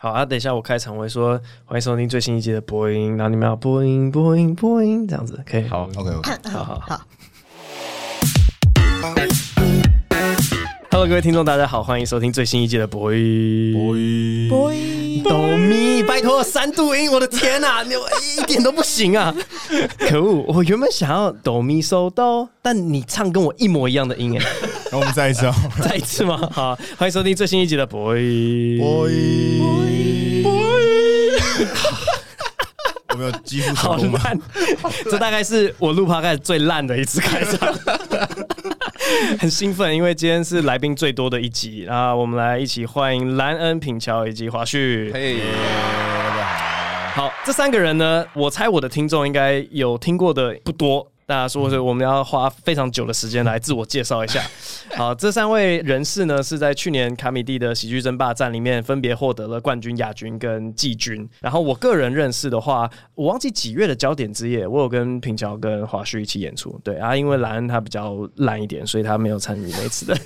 [0.00, 5.66] 好啊，等一下我开场我会说欢迎收听最新一季的播音，然后你们要播音播音播音这样子，可以？
[5.66, 6.50] 好，OK，OK，、okay, okay.
[6.52, 7.00] 好好好。
[10.92, 17.94] Hello，各位听众，大家好，欢迎收听最新一季的播音播音播音哆咪，拜托三度音，我的天哪、啊，你
[18.40, 19.34] 一点都不行啊！
[20.08, 24.46] 可恶，我原本想要哆咪收哆，但你唱跟我一模一样的音哎。
[24.90, 26.48] 然后我们再一次哦， 再一次吗？
[26.50, 31.38] 好，欢迎收听最新一集的《播音播音播音播音》。
[33.10, 34.38] 我没有几乎好烂，
[35.10, 37.74] 这大概是我录 Podcast 最烂的一次开场。
[39.38, 42.14] 很兴奋，因为今天是来宾最多的一集啊！
[42.14, 45.10] 我们来一起欢迎兰恩、品乔以及华旭。
[45.12, 46.44] 嘿，大家
[47.14, 47.28] 好。
[47.28, 51.10] 好，这三个人呢，我猜我的听众应该有听过的不多。
[51.28, 54.42] 大家说是我们要花非常久的时间来自我介绍一下。
[54.96, 61.28] 好，这三位人士呢，是在去年卡米蒂的喜剧争霸战里面分别获得了冠军、亚军跟季军。
[61.42, 66.80] 然后我个人认识的话，我忘记几月的焦点之夜，我有跟平桥跟华旭一起演出。
[66.82, 70.16] 对啊，因为兰恩他比较烂一点，所以他没有参与那次的。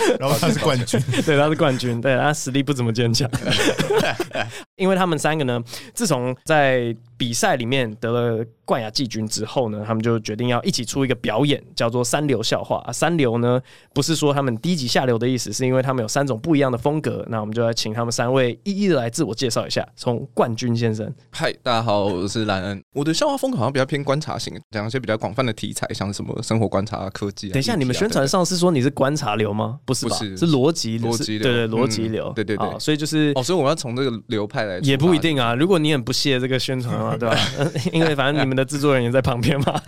[0.18, 3.28] 然后他是冠军， 对，他是冠军，对，他实力不怎么坚强。
[4.76, 12.92] 因为他们三个呢，自从在比赛里面得了冠亚季军之后呢，他们就决定要一起出一个表演，叫做“三流笑话”啊。
[12.92, 13.60] 三流呢，
[13.92, 17.26] 不是说他们低级下流的意思，是因为他们有三种不一样的风格。
[17.28, 19.86] 那我们就来请他们三位一一的来自我介绍一下。
[19.96, 22.80] 从冠军先生，嗨，大家好，我是兰恩。
[22.94, 27.48] 我的笑话风格好像比较偏观察型，讲一些比较广泛的题材，像什么生活观察、科技。
[27.48, 29.80] 等一下，你们宣传上是说你是观察流吗？
[29.88, 32.78] 不是吧，是逻辑，逻辑，对对，逻辑流，对对对。
[32.78, 35.54] 所以就是哦，所以我要从这个流派来，也不一定啊。
[35.54, 37.34] 如果你很不屑这个宣传嘛，对吧？
[37.90, 39.80] 因为反正你们的制作人也在旁边嘛。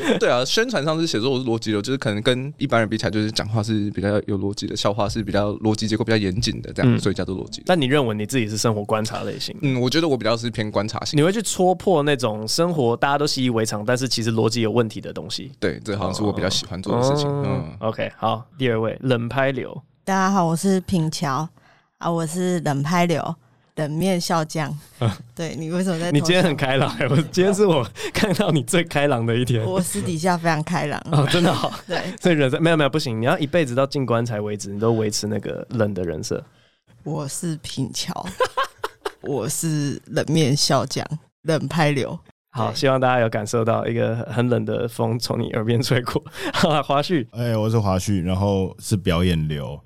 [0.20, 7.62] 对啊，宣传上是写说我是逻辑流，就是可能跟一般人比起来，就是讲话是比较有逻辑的，笑话是比较逻辑结构比较严谨的这样，所以叫做逻辑。
[7.66, 9.56] 但你认为你自己是生活观察类型？
[9.62, 11.18] 嗯，我觉得我比较是偏观察型。
[11.18, 15.52] 你会去戳破那种生活大家都习以为常，但是其实逻辑有问题的东西。
[15.60, 17.28] 对，这好像是我比较喜欢做的事情。
[17.28, 19.82] 嗯，OK，好，第二位冷拍流。
[20.04, 21.48] 大家好，我是品乔
[21.98, 23.34] 啊，我是冷拍流。
[23.76, 24.76] 冷面笑匠，
[25.34, 26.12] 对，你为什么在？
[26.12, 29.64] 你今天很开朗，我今天是我 看到你最开朗的一天。
[29.64, 31.72] 我私底下非常开朗哦，真的好。
[31.88, 36.44] 对，所以人设没有没有不行，你要一辈子到进棺材为止，你都维持那个冷的人设。
[37.02, 38.26] 我是品乔，
[39.22, 41.06] 我是冷面笑匠，
[41.42, 42.18] 冷拍流。
[42.50, 46.22] 好，希望大家有感受到一个很冷的风从你耳边吹过。
[46.84, 49.80] 华旭，哎、欸，我是华旭，然后是表演流。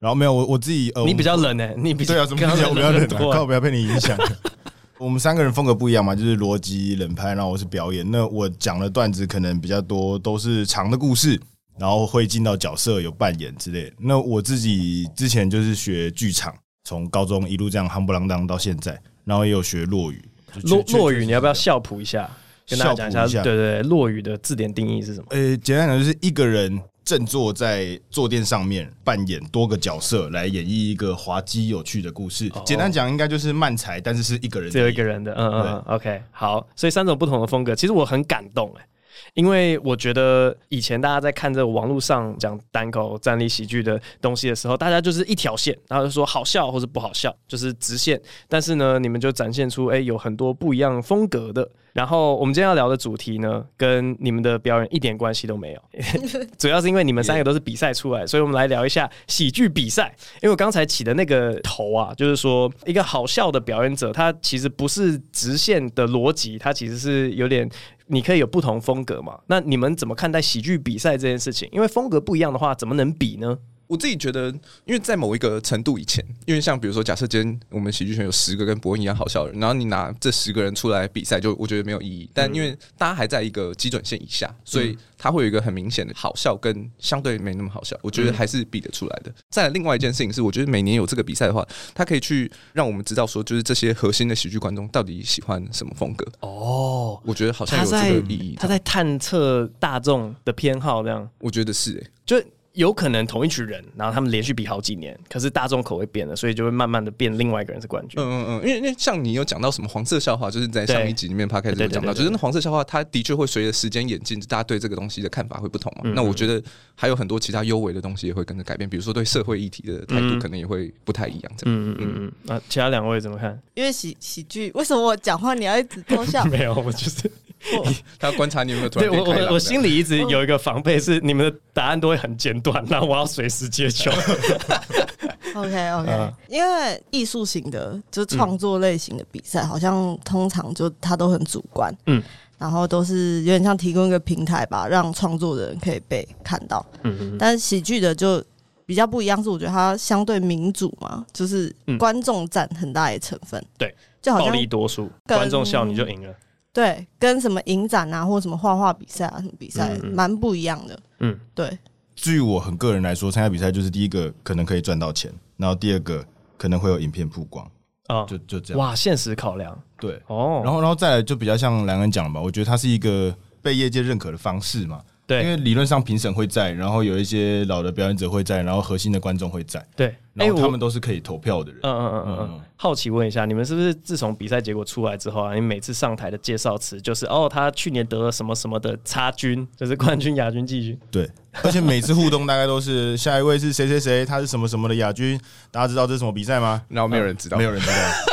[0.00, 3.34] 然后没有我我自己呃，你比较冷哎、欸，你比较对啊，怎么比较我比较冷、啊？
[3.34, 4.16] 靠，不要被你影响。
[4.98, 8.08] 我们三个人风格不一样嘛，就是逻辑冷拍，然后我是表演。
[8.10, 11.40] 那我讲的段子可能比较多，都是长的故事，
[11.78, 13.92] 然后会进到角色有扮演之类。
[13.98, 16.54] 那我自己之前就是学剧场，
[16.84, 20.20] 从高中一路这样夯不啷当到现在，然后也有学落语。
[20.64, 22.28] 落落语，你要不要笑谱一下？
[22.68, 25.26] 跟大家讲一下，对对对，落语的字典定义是什么？
[25.30, 26.80] 呃，简单讲就是一个人。
[27.08, 32.50] 正坐在坐垫上面，扮演多个角色来演绎一个滑稽有趣的故事。
[32.66, 35.32] 简单讲，应该就是漫才，但是是一个人，只有一个人的。
[35.32, 36.68] 嗯嗯，OK，好。
[36.76, 38.86] 所以三种不同的风格，其实我很感动哎，
[39.34, 48.20] 因为我觉得以前大家在看这个网络上讲单口站立喜剧的东西的时候，大家就是一条线，然后就说好笑或是不好笑，就是直线。
[48.48, 51.68] 但是呢，你们就展现出哎，有很多不一样风格的。
[51.94, 55.82] 然后我们今天要聊的主题呢，跟你们的表演一点关系都没有，
[56.56, 60.14] 主要是因为你们三个都是比赛出来，所以我们来聊一下喜剧比赛。
[60.34, 67.68] 因为我刚才起的那个头啊，就是说一个好笑的表演者，他其实不是直线的逻辑，他其实是有点，
[68.08, 69.38] 你可以有不同风格嘛。
[69.46, 71.68] 那你们怎么看待喜剧比赛这件事情？
[71.72, 73.58] 因为风格不一样的话，怎么能比呢？
[73.88, 74.48] 我自己觉得，
[74.84, 82.30] 因为在某一个程度以前，因为像比如说，假设今天我们喜剧圈有十个跟博恩一样好笑的人，然后你拿这十个人出来比赛，就我觉得没有意义。
[82.34, 89.32] 但因为大家还在一个基准线以下，所以他会有一个很明显的好笑跟相对没那么好笑，我觉得还是比得出来的。
[89.48, 96.26] 再来另外一件事情是，我觉得每年有这个比赛的话，它可以去让我们知道说，就是这些核心的喜剧观众到底喜欢什么风格。
[96.40, 98.54] 哦，我觉得好像有这个意义。
[98.58, 102.38] 他在探测大众的偏好，这样我觉得是就。
[102.78, 108.22] 有可能同一群人，然后他们连续比好几年，可是大众口味变了，所以就会慢慢的变，另外一个人是冠军。
[108.22, 116.02] 嗯嗯嗯，因为因为像你有讲到什么黄色笑话，就是在上一集里面 Podcast 有讲到，就是那黄色笑话，它的确会随着时间演进，大家对这个东西的看法会不同嘛。
[116.04, 116.62] 嗯嗯，那我觉得
[116.94, 121.52] 还有很多其他优微的东西也会跟着改变，比如说对社会议题的态度可能也会不太一样。
[121.56, 122.32] 这样，嗯嗯嗯嗯。
[122.44, 123.60] 那其他两位怎么看？
[123.74, 126.44] 因为喜喜剧，为什么我讲话你要一直偷笑？
[126.46, 127.28] 没有，我就是。
[128.18, 134.10] 他观察你有没有突然对我我我心里一直有一个防备，是你们的答案都会很简短，那我要随时接球。
[135.54, 142.22] OK OK，、嗯因为艺术型的，就创作类型的比赛，好像通常就它都很主观，嗯，
[142.58, 146.84] 然后都是有点像提供一个平台吧，让创作的人可以被看到。
[147.02, 148.42] 嗯嗯但是喜剧的就
[148.86, 156.32] 比较不一样，是我觉得它相对民主嘛，就是观众占很大的成分，对，就好像暴力多数，观众笑你就赢了。
[156.72, 160.14] 对，跟什么影展啊，或者什么画画比赛啊，什么比赛嗯嗯。
[160.14, 161.76] 蛮不一样的，嗯，对。
[162.14, 166.24] 至于我很个人来说，参加比赛就是第一个可能可以赚到钱，然后第二个
[166.56, 167.64] 可能会有影片曝光，
[168.08, 168.78] 啊，就就这样。
[168.78, 169.76] 哇，现实考量。
[170.00, 175.00] 对，哦，然后然后再来就比较像梁恩讲的吧，我觉得它是一个被业界认可的方式嘛。
[175.26, 181.80] 对，因为理论上评审会在，然后有一些老的表演者会在，然后核心的观众会在，对，然后他我们都是可以投票的人。
[181.82, 190.98] 嗯嗯嗯嗯嗯，好奇问一下，你们是不是自从比赛结果出来之后啊，你每次上台的介绍词就是哦，他去年得了什么什么的差军， 就是冠军、亚军、季军。
[191.10, 191.28] 对，
[191.62, 195.38] 而且每次互动大概都是下一位是谁谁谁，他是什么什么的亚军，
[195.70, 196.82] 大家知道这是什么比赛吗？
[196.88, 197.88] 然后没有人知道，没有人知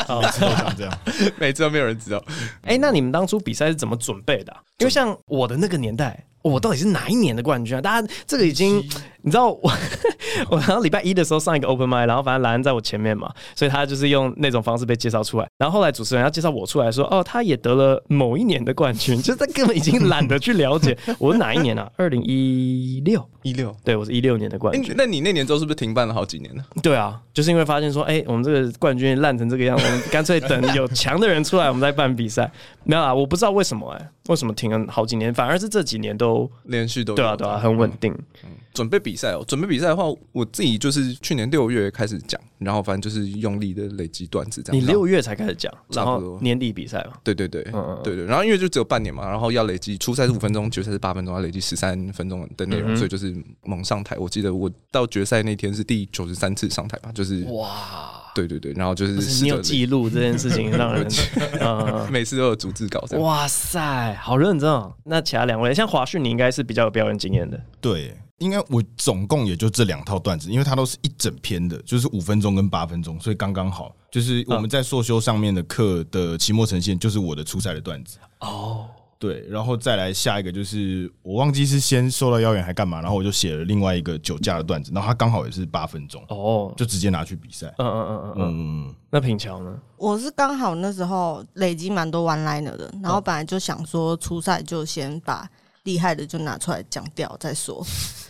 [0.07, 0.99] 道，每次都想这样，
[1.39, 2.23] 每次都没有人知道。
[2.61, 4.59] 哎，那你们当初比赛是怎么准备的啊？
[4.77, 6.25] 因为像我的那个年代。
[6.45, 7.81] 我到底是哪一年的冠军啊？
[7.81, 8.79] 大家这个已经，
[9.25, 9.71] 你知道我，
[10.51, 15.47] 我好像礼拜一的时候上一个 open mic，然后反正兰恩在我前面嘛，所以他就是用那种方式被介绍出来。
[15.57, 21.91] 然后后来主持人要介绍我出来说，哦，他也得了某一年的冠军，就是他根本已经懒得去了解 我哪一年啊？
[21.97, 24.93] 二零一六一六，对我是一六年的冠军。
[24.95, 26.63] 那你那年之后是不是停办了好几年呢？
[26.83, 32.51] 对啊，就是因为发现说，哎，我们这个冠军烂成这个样子，我们干脆等有强的人出来，我们再办比赛。
[32.83, 38.11] 没有啊，我不知道为什么哎，为什么停了好几年，反而是这几年都连续都对啊对啊，很稳定。
[38.43, 44.81] 嗯，准备比赛哦，准备比赛的话，我自己就是去年六月开始讲，然后反正就是用力的累积段子这样。
[44.81, 47.13] 你六月才开始讲，然后年底比赛嘛？
[47.23, 47.63] 对对对，
[48.03, 48.25] 对对。
[48.25, 54.17] 然后因为就只有半年嘛，然后要累积初赛是五分钟，决赛是八分钟，要累积十三分钟的内容，所以就是猛上台。
[54.17, 58.24] 我记得我到决赛那天是第九十三次上台吧，就是哇。
[58.35, 61.07] 对对对，然后就是你有记录这件事情，让人
[61.61, 62.99] 嗯， 每次都有逐字稿。
[63.17, 64.93] 哇塞，好认真哦！
[65.05, 67.59] 那其他两位，像华旭，你应该是比较有表演经验的。
[67.79, 73.95] 对，应该我总共也就这两套段子，因为它都是一整篇的，就是五分钟跟八分钟，所以刚刚好。
[74.11, 78.17] 就是我们在硕修上面的课的期末呈现，就是我的初赛的段子。
[78.41, 78.87] 哦。
[79.17, 87.73] 对，然后再来下一个就是我忘记是先收到邀约还干嘛，然后我就写了另外一个酒驾的段子，然后他刚好也是八分钟哦，就直接拿去比赛。
[87.77, 88.95] 嗯嗯嗯嗯嗯。
[89.09, 89.79] 那品桥呢？
[89.97, 95.49] 我是刚好那时候累积蛮多 one liner 的，然后本来就想说初赛就先把
[95.83, 97.81] 厉害的就拿出来讲掉再说。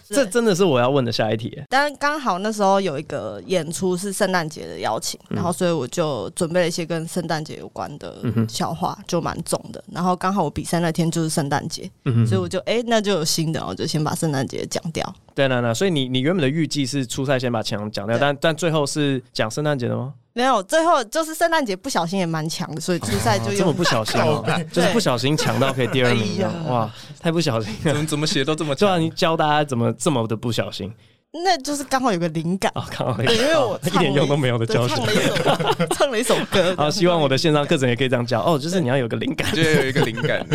[0.08, 1.62] 这真的是我要问的下一题。
[1.70, 8.18] 但刚好那时候有一个演出是圣诞节的邀请，然后所以我就准备了一些跟圣诞节有关的
[8.48, 9.84] 笑话，就蛮重的。
[9.92, 11.90] 然后刚好我比赛那天就是圣诞节，
[12.28, 15.16] 所以我就哎、欸，那就有新的，我就先把圣诞节讲掉。
[15.34, 20.14] 对，那那所以你你原本的预计是初赛先把强讲掉，但但最后是讲圣诞节的吗？
[20.36, 30.94] 没有，最后就是圣诞节不小心也蛮强的，所以初赛就这么不小心哦， 就是不小心抢到可以第二名，哇，太不小心了，怎么怎么写都这么，就让你教大家怎么这么的不小心，
[31.32, 38.44] 那就是刚好有个灵感，刚、哦、好，对，因为我一点用都没有的教学，唱了一首 唱了一首歌，好，希望我的线上课程也可以这样教。
[38.44, 40.46] 哦，就是你要有个灵感，就有一个灵感。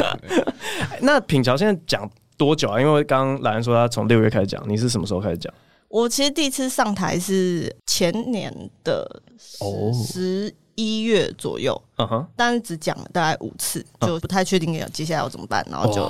[1.01, 2.07] 那品乔现在讲
[2.37, 2.79] 多久啊？
[2.79, 5.51] 因为刚刚莱恩说他从六月开始讲，你是什么时候开始讲？
[5.91, 8.53] 我其实第一次上台是前年
[8.85, 9.23] 的
[9.93, 16.09] 十一月左右，嗯哼，但是只讲了大概五次，就不太确定要接下来要怎么办，然后就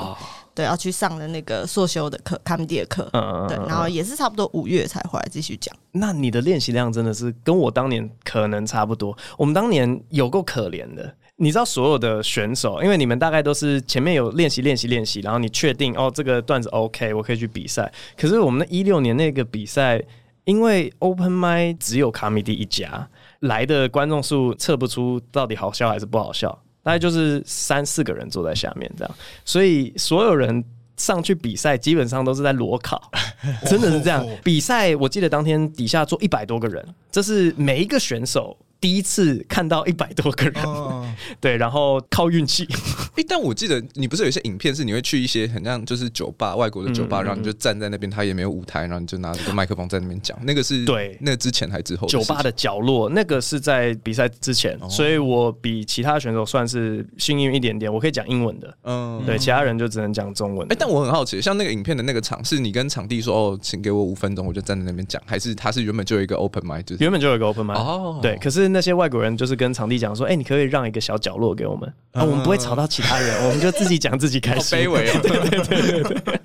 [0.55, 3.09] 对要去上了那个硕修的课，卡米蒂的课，
[3.49, 5.75] 对，然后也是差不多五月才回来继续讲。
[5.93, 11.15] 那你的练习量真的是跟我当年可能差不多，我们当年有够可怜的。
[11.43, 17.91] 你知道所有的选手，因为你们大概都是前面有练习练习练习，然后你确定哦这个段子 OK，我可以去比赛。
[18.15, 20.03] 可是我们的一六年那个比赛，
[20.45, 26.51] 因为 Open Mic 只有卡米蒂一家，来的观众数测不出到底好笑还是不好笑，
[26.83, 30.63] 大概就是三四个人坐在下面这样，所以所有人
[30.99, 33.11] 上去比赛基本上都是在裸考，
[33.65, 34.23] 真的是这样。
[34.45, 38.55] 比赛我记得当天底下坐一百多个人，这是每一个选手。
[38.81, 41.05] 第一次看到一百多个人，oh.
[41.39, 42.67] 对，然后靠运气。
[43.15, 50.39] 哎，但我记得你不是有一些影片是你会去一些很像就是酒吧，外国的酒吧，嗯、然后你就站在那边，他也没有舞台，然后你就拿着个麦克风在那边讲。
[50.43, 52.07] 那个是对，那之前还之后？
[52.09, 54.91] 酒吧的角落，那个是在比赛之前，oh.
[54.91, 58.75] 所以我比其他选手算是幸运一点点，我可以讲英文的。
[58.85, 60.67] 嗯，对，其他人就只能讲中文。
[60.73, 66.83] 哎，但我很好奇，像那个影片的那个场，是你跟场地说哦，请给我五分钟，我就站在那边讲，还是他是原本就有一个 open mic？
[66.85, 67.75] 就是原本就有一个 open mic。
[67.75, 68.70] 哦，对，可是。
[68.73, 76.41] 那些外国人就是跟场地讲说：“哎、欸，你可以让一个小角落给我们，啊，我们不会吵到其他人，我们就自己讲自己开心。”卑微哦，对对对对对。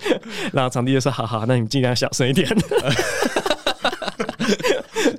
[0.54, 2.48] 然后场地就说：“好好，那你们尽量小声一点。”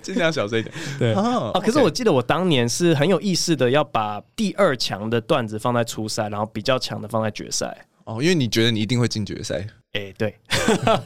[0.03, 0.75] 尽量小声一点。
[0.99, 7.77] 对哦，可是我记得我当年是很有意识的，要把第二强的段子放在初赛，然后比较强的放在决赛。
[8.05, 9.67] 哦，因为你觉得你一定会进决赛。
[9.97, 10.35] 哎、欸，对。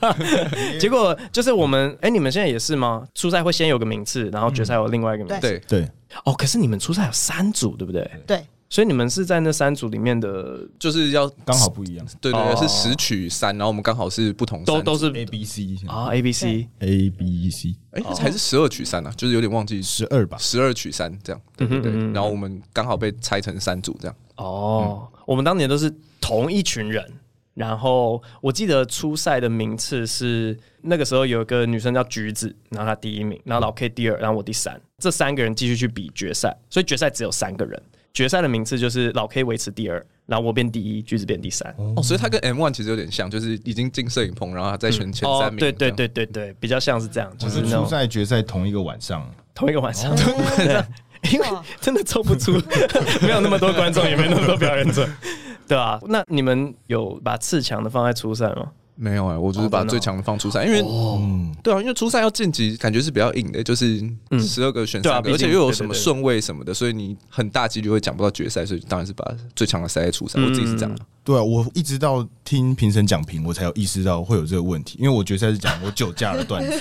[0.80, 3.06] 结果就是我们，哎、欸，你们现在也是吗？
[3.14, 5.40] 初赛会先有个名次，然后决赛有另外一个名次。
[5.40, 5.88] 对对。
[6.25, 8.11] 哦，可是你们初赛有三组，对不对？
[8.26, 8.44] 对。
[8.73, 12.06] 所以你们是在那三组里面的，就是要刚好不一样。
[12.20, 19.12] 对对对，是十取三，然后我们刚好是不同，都都是 A B C 啊，A B C A B C，哎，还是十二取三啊？
[19.16, 21.92] 就是有点忘记十二吧，十二取三这样，对对对。
[22.12, 24.16] 然后我们刚好被拆成三组这样。
[24.37, 27.04] 哦，我们当年都是同一群人，
[27.54, 37.83] 然后我记得初赛的名次是那个时候有一个女生叫橘子，然后她第一名，然后老 K 第二，然后我第三，这三个人继续去比决赛，所以决赛只有三个人。
[38.12, 41.73] 决赛的名次就是老 K 维持第二，然后我变第一，橘子变第三。
[41.97, 45.61] 哦，所以他跟 M One 其实有点像，就是已经进摄影棚，然后他再选前三名。
[45.61, 50.12] 对对对对对，比较像是这样，就是初赛决赛同一个晚上，同一个晚上，
[51.33, 51.47] 因为
[51.81, 52.53] 真的抽不出，
[53.23, 55.09] 没有那么多观众，也没那么多表演者，
[55.69, 56.00] 对啊？
[56.09, 58.69] 那你们有把次强的放在初赛吗？
[59.03, 60.83] 没有哎、欸，我就是把最强的放初赛，因为，
[61.62, 63.99] 对啊，因为初赛要晋级，感觉是比较硬的，就是
[64.39, 69.25] 十二个选三个，而且又有什么顺位什么的，所以你很大几率会讲不到决赛，所以当然是把
[69.57, 70.39] 最强的塞在初赛。
[70.39, 70.99] 我自己是这样。
[71.25, 76.79] 对啊，我一直到听评审讲评，我才有意识到会有这个问题，因为我决赛是讲我酒驾的段子，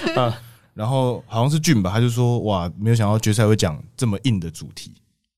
[0.80, 4.94] 然后好像是俊吧，他就说哇，没有想到决赛会讲这么硬的主题，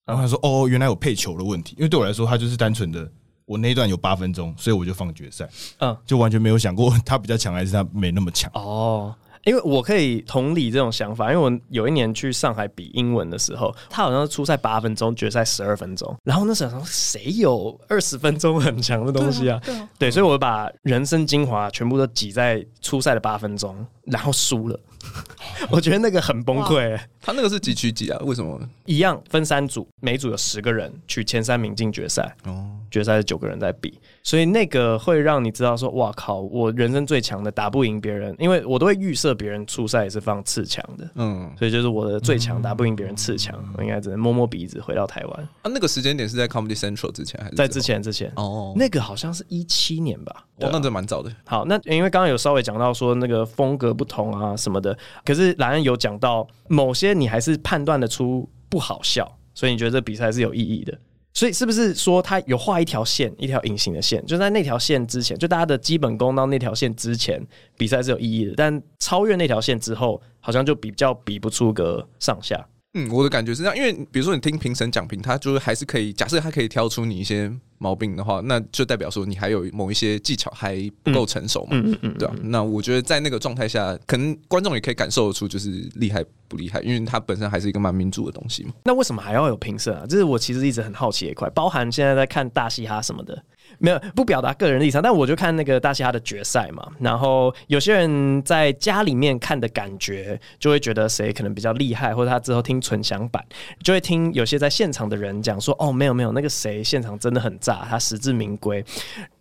[0.05, 3.11] 然后他说哦，原来有配球的问题，因为对我来说，他就是单纯的。
[3.47, 9.13] 我那一段有八分钟，所以我就放决赛，嗯，就完全没有想过他比较强还是他没那么强哦。
[9.43, 19.59] 因为我可以同理这种想法，因为我有一年去上海比英文的时候，他好像是初赛八分钟，决赛十二分钟，然后那时候谁有二十分钟很强的东西啊？
[19.65, 24.79] 对，啊对，啊对，所以我把人生精华全部都挤在初赛的八分钟，然后输了。
[25.69, 27.09] 我觉得那个很崩溃、欸。
[27.21, 28.19] 他那个是几取几啊？
[28.23, 32.35] 为什么一样分三组，每组有十个人取前三名进决赛。
[32.45, 41.07] 哦，决赛是九个人在比，所以那个会让你知道说，哇靠，我人生最强的打不赢别人，因为我都会预设别人初赛也是放次强的。
[41.15, 45.43] 嗯，所以就是我的最强打不赢别人次强，我应该只能摸摸鼻子回到台湾。
[45.61, 48.01] 啊，那个时间点是在 Comedy Central 之前还是在之前？
[48.01, 50.47] 之前哦，那个好像是一七年吧。
[50.57, 51.31] 哦，那这蛮早的。
[51.45, 60.97] 好，那因为刚刚有稍微讲到说那个风格不同啊什么的，可是莱恩有讲到某些你还是判断得出不好笑，所以你觉得这比赛是有意义的。
[61.33, 67.41] 所以是不是说他有画一条线，一条隐形的线，就在那条线之前，就大家的基本功到那条线之前，
[67.77, 72.67] 比赛是有意义的，但超越那条线之后，好像就比较比不出个上下。
[72.95, 77.49] 嗯，我的感觉是这样，因为比如说你听评审讲评，他就是还是可以假设他可以挑出你一些
[77.81, 82.33] 毛病的话，那就代表说你还有某一些技巧还不够成熟嘛，嗯嗯，嗯，对吧？
[82.43, 88.71] 那我觉得在那个状态下，可能观众也可以感受得出就是厉害不厉害，因为它本身还是一个蛮民主的东西嘛。
[88.83, 90.05] 那为什么还要有评审啊？
[90.07, 93.43] 这是我其实一直很好奇的一块，包含现在在看大嘻哈什么的。
[93.77, 96.85] 没有不表达个人立场，但我就看那个大嘻哈的决赛嘛。
[96.99, 103.43] 然后有些人在家里面看的感觉，就会觉得谁可能比较厉害，或者他之后听纯享版，
[103.81, 108.83] 就会听有些在现场的人讲说：“哦，没有没有，那个谁现场真的很打，他实至名归。”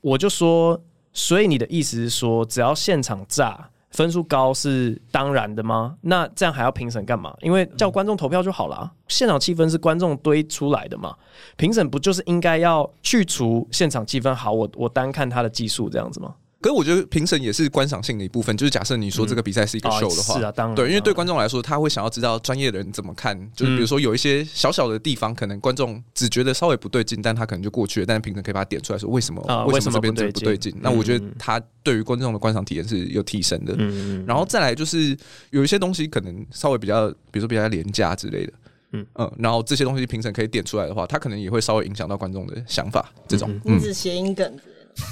[0.00, 0.80] 我就说，
[1.12, 5.96] 所以你的意思是说，只要现场炸，分数高是当然的吗？
[6.02, 7.34] 那这样还要评审干嘛？
[7.40, 8.92] 因为叫观众投票就好了。
[9.08, 11.14] 现场气氛是观众堆出来的嘛？
[11.56, 14.52] 评审不就是应该要去除现场气氛好？
[14.52, 16.34] 我我单看他的技术这样子吗？
[16.61, 29.40] 可是我觉得评审也是观赏性的一部分，就是假设你说这个比赛是一个秀的话，是啊，当然，对，因为对观众来说，他会想要知道专业的人怎么看，就是比如说有一些小小的地方，可能观众只觉得稍微不对劲，但他可能就过去了，但是评审可以把它点出来说为什么？
[29.67, 30.75] 为什么这边这不对劲？
[30.83, 33.75] 那我觉得他对于观众的观赏体验是有提升的。
[33.79, 35.17] 嗯然后再来就是
[35.50, 38.52] 有一些东西可能稍微比较，比如说比较廉价之类的，
[38.93, 43.11] 嗯嗯，然后这些东西评审可以点出来的话，他可能也会稍微影响到观众的想法。
[43.26, 44.52] 这种，你是谐音梗。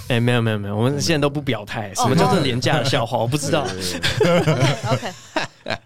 [0.08, 1.92] 哎、欸，没有没有没有，我们现在都不表态。
[1.94, 3.18] 什么叫做廉价的笑话？
[3.18, 3.62] 我不知道。
[4.90, 5.12] OK，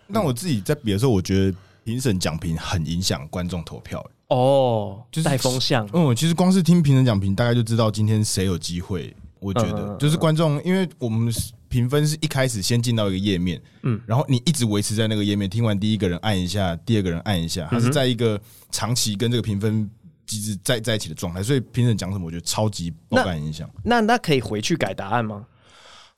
[0.07, 4.05] 那我自己在比的时候，我觉得评审讲评很影响观众投票。
[4.29, 5.89] 哦，就是带风向。
[5.93, 9.15] 嗯，其实光是听评审讲评，大概就知道今天谁有机会。
[9.39, 11.33] 我觉得就是观众，因为我们
[11.69, 19.91] 评分是一开始先进到一个页面，嗯，然后你一直维持在那个页面，听完第一个人按一下，第二个人按一下，它是在一个长期跟这个评分。
[20.27, 23.69] 机制在在一起的状态，所以评审讲什么，我觉得超级爆肝影响。
[23.85, 25.47] 那那可以回去改答案吗？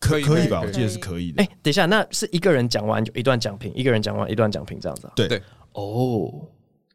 [0.00, 0.61] 可以可以吧？
[0.61, 1.42] 我记得是可以的。
[1.42, 5.11] 哎，等一下，那是一个人讲完就一段讲评，一个人讲完一段讲评这样子。
[5.16, 5.40] 对对
[5.73, 6.30] 哦，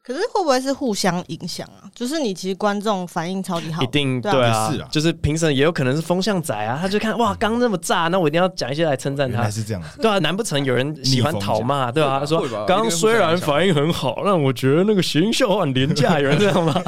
[0.10, 1.86] 可是会不会是互相影响啊？
[1.94, 9.44] 就是你其实观众反应超级好，一定对啊，是啊，就是评审也有可能是风向仔啊，他就看哇，刚那么炸，那我一定要讲一些来称赞他。
[9.44, 16.82] 还是这样子，对啊，难不成有人喜欢讨骂，对啊，他说刚刚虽然反应很好，但我觉得那个谐音笑话很廉价，有人这样吗？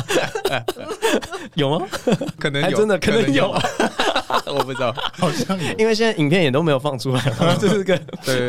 [1.53, 1.85] 有吗？
[2.39, 3.53] 可能有，真的可能有。
[4.47, 7.21] 我不知道，好像有，因为现在影片也都没有放出来，
[7.59, 7.97] 这是个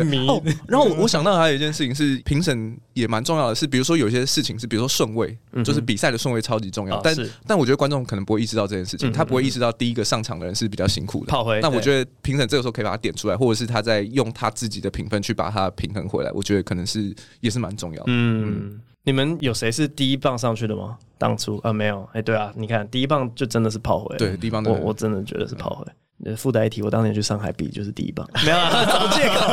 [0.05, 0.27] 谜。
[0.67, 7.01] 然后我想到还有一件事情是评审也蛮重要的，是比如说有些事情是，比如说顺位，就是比赛的顺位超级重要。
[7.03, 11.31] 但但我觉得观众可能不会意识到这件事情，他不会意识到第一个上场的人是比较辛苦的。
[11.31, 11.61] 炮灰。
[11.61, 16.31] 那我觉得评审这个时候可以把它点出来，或者是他在用他自己的评分去把它平衡回来。
[16.33, 18.05] 我觉得可能是也是蛮重要的。
[18.09, 20.99] 嗯，你们有谁是第一棒上去的吗？
[21.19, 22.09] 当初啊，没有。
[22.13, 24.17] 哎，对啊，你看第一棒就真的是炮灰。
[24.17, 25.87] 对，第一棒我我真的觉得是炮灰。
[26.37, 29.53] 附带一提，我当年去上海比就是第一棒， 没有找借口。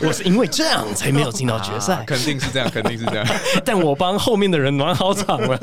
[0.06, 3.26] 我是因为这样才没有进到决赛，肯定是这样，肯定是这样。
[3.64, 5.56] 但我帮后面的人暖好场了。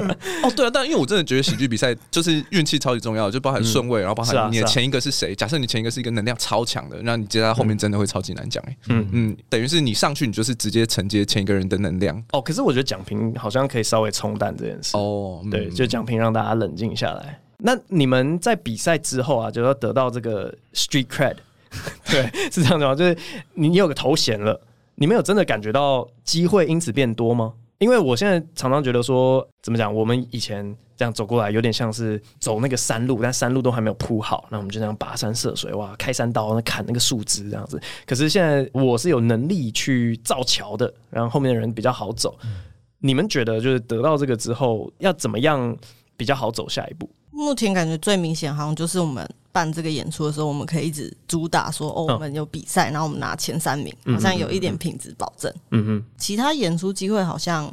[0.44, 5.36] 哦，对啊，但因为我真的觉得喜剧比赛就是运气超级重要，就包含顺位，然后包含你的前一个是谁。
[5.36, 8.64] 假设你前一个是一个能量超强的，那你接在后面真的会超级难讲。
[8.68, 12.22] 哎，嗯嗯，等于是你上去，你就是直接承接前一个人的能量。
[12.32, 14.96] 哦，可是我觉得奖评好像可以稍微冲淡这件事。
[14.96, 17.40] 哦，对，就奖评让大家冷静下来。
[17.64, 21.36] 那你们在比赛之后啊，就要得到这个 street cred，
[22.10, 22.96] 对，是这样的吗？
[22.96, 23.16] 就是
[23.54, 24.60] 你你有个头衔了，
[24.96, 27.54] 你们有真的感觉到机会因此变多吗？
[27.78, 30.64] 因为我现在常常觉得说，怎么讲，我们以前
[30.96, 37.82] 这样走过来，有点像是走那个山路，但山路都还没有铺好，那我们就这样跋山涉水，哇，开山刀，那砍那个树枝这样子。
[38.06, 42.38] 可是现在我是有能力去造桥的，然后后面的人比较好走。
[42.44, 42.62] 嗯、
[43.00, 45.76] 你们觉得就是得到这个之后，要怎么样
[46.16, 47.10] 比较好走下一步？
[47.32, 55.52] 目前感觉最明显，好像就是我们办这个演出的时候，我们可以一直主打说，哦，我们有比赛，然后我们拿前三名，好像有一点品质保证。
[55.72, 57.66] 嗯哼，其他演出机会好像，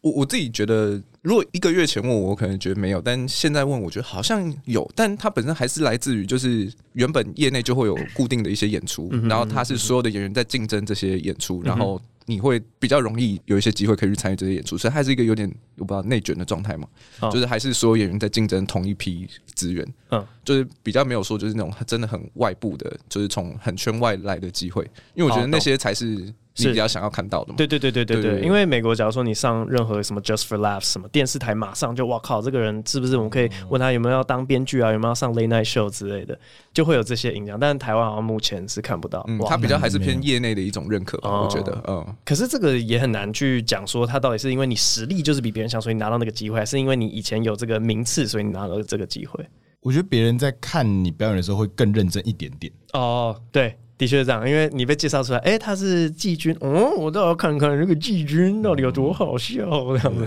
[0.00, 12.00] 我我自己觉得，如果一个月前问我，我可能觉得没有，但现在问，我觉得好像有，但它本身还是来自于，就是原本业内就会有固定的一些演出，然后它是所有的演员在竞争这些演出，然后。
[12.26, 16.86] 你会比较容易有一些机会可以去参与这些演出，所以还是一个有点我不知道内卷的状态嘛，
[17.20, 24.82] 哦、就是还是所有演员在竞争同一批资源，嗯，就是比较没有说就是那种真的很外部的，就是从很圈外来的机会，
[25.14, 26.32] 因为我觉得那些才是。
[26.68, 27.54] 你比较想要看到的吗？
[27.56, 36.38] 对对对对对对，因为美国，假如说你上任何什么 Just for Laughs 什么电视台，马上就哇靠，这个人是不是我们可以问他有没有要当编剧啊，有没有要上 Late Night Show 之类的，
[36.72, 37.58] 就会有这些影响。
[37.58, 42.06] 但是台湾好像目前是看不到，嗯，他比较还是偏业内的一种认可，我觉得，嗯。
[42.24, 49.44] 可是这个也很难去讲说，他到底是因为你实力就是比别人强，所以你拿到那个机会，还是因为你以前有这个名次，所以你拿到这个机会？
[49.82, 52.70] 我觉得别人在看你表演的时候会更认真一点点。
[52.92, 53.78] 哦，对。
[54.00, 59.58] 的确是这样，因为你被介绍出来，哎、欸，他是季军，哦，我倒要看看这个季军到底有多好笑
[59.94, 60.26] 这样子。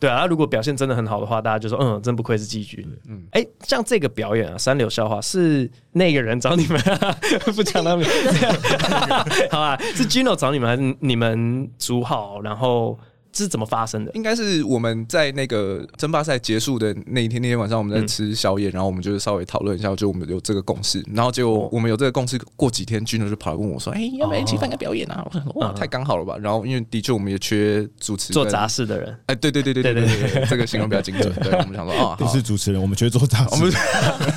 [0.00, 2.84] 对啊，他如果表现真的很好的话，大家就说，嗯，真不愧是季军。
[3.08, 7.16] 嗯，哎、欸，像这个表演啊，三流笑话是那个人找你们、啊，
[7.54, 8.04] 不讲他们，
[9.52, 12.98] 好吧，是 Gino 找你们，还是你们组好，然后？
[13.32, 14.12] 这是怎么发生的？
[14.12, 31.32] 应该是我们在那个争霸赛结束的那一天，那天晚上我们在吃宵夜，嗯、然后我们就是稍微讨论一下，就我们有这个共识，然后结果我们有这个共识，过几天 Gino 就跑来问我说：“哎、欸，要不要一起办个表演啊？”我说：“哇，太刚好了吧！”然后因为的确我们也缺主持做杂事的人，哎，对对对对对对对，这个形容比较精准。
[31.42, 33.72] 对，我们想说啊，不是主持人，我们缺做杂事，我们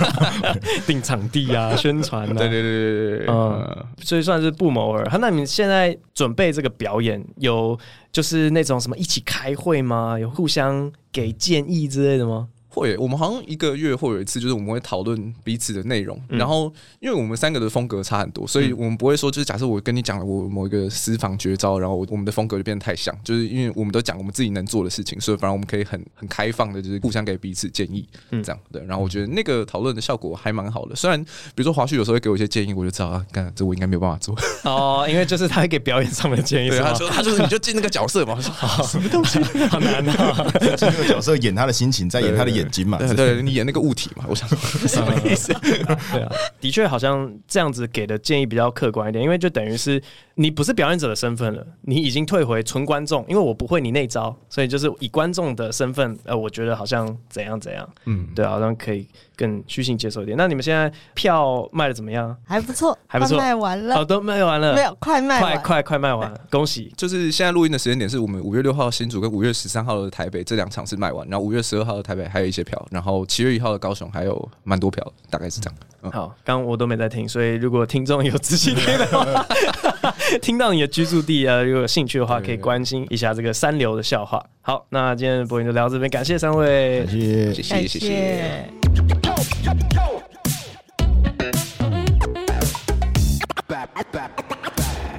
[0.88, 5.18] 定场地啊，宣传啊，对对对对对，嗯，所以算是不谋而合。
[5.18, 7.78] 那你们现在准备这个表演有？
[8.16, 10.18] 就是那种什么一起开会吗？
[10.18, 12.48] 有互相给建议之类的吗？
[12.76, 16.20] 会，我们好像一个月会有一次，就是我们会讨论彼此的内容。
[16.30, 23.16] 嗯、然后，因为我们三个的风格差很多，所以我们不会说，就是假设我跟你讲了我某一个私房绝招，然后我们的风格就变得太像。
[23.24, 28.06] 就是因为我们都讲我们自己能做的事情，所以反而我们可以很很开放的，就是互相给彼此建议，
[28.44, 28.84] 这样对。
[28.86, 30.96] 然后我觉得那个讨论的效果还蛮好的。
[30.96, 34.36] 虽然比如说华旭有时候会给我一些建议，我就知道啊，干这我应该没有办法做。
[34.64, 38.36] 哦，因为就是他会给表演上面的建议，对，他说他说你就进那个角色嘛。
[38.36, 40.52] 我说什么东西， 好难啊！
[40.76, 42.98] 进那个角色演他的心情，再演他的眼睛嘛。
[42.98, 43.42] 对，对，对。
[43.42, 44.26] 你演那个物体嘛？
[44.28, 45.54] 我想说 什么意思？
[45.62, 50.02] 对啊，的确好像这样子给的建议比较客观一点，因为就等于是
[50.36, 53.24] 你不是表演者的身份了，你已经退回纯观众。
[53.28, 60.38] 因为我不会你那招，所以就是以观众的身份，呃，我觉得好像怎样怎样，嗯，对，好像可以更虚心接受一点。
[60.38, 62.36] 那你们现在票卖的怎么样？
[62.46, 66.92] 还不错， 还不错，卖完了，哦，都卖完了，没有，快卖，快快快卖完，恭喜！
[66.98, 74.06] 就是现在录音的时间点是我们五月六号新竹跟五月十三号的台北这两场是卖完，然后五月十二号的台北还有一些票，然后七月一号的高雄。
[74.16, 76.12] 还有蛮多票，大概是这样。
[76.14, 79.46] 好，刚刚我都没在听，所以如果听众有仔细听的话。
[80.42, 84.42] 听到你的居住地啊，如果有兴趣的话，可以关心一下这个三流的笑话。
[84.62, 89.25] 好，那今天的播音就聊到这边，感谢三位，谢谢，谢谢，谢谢。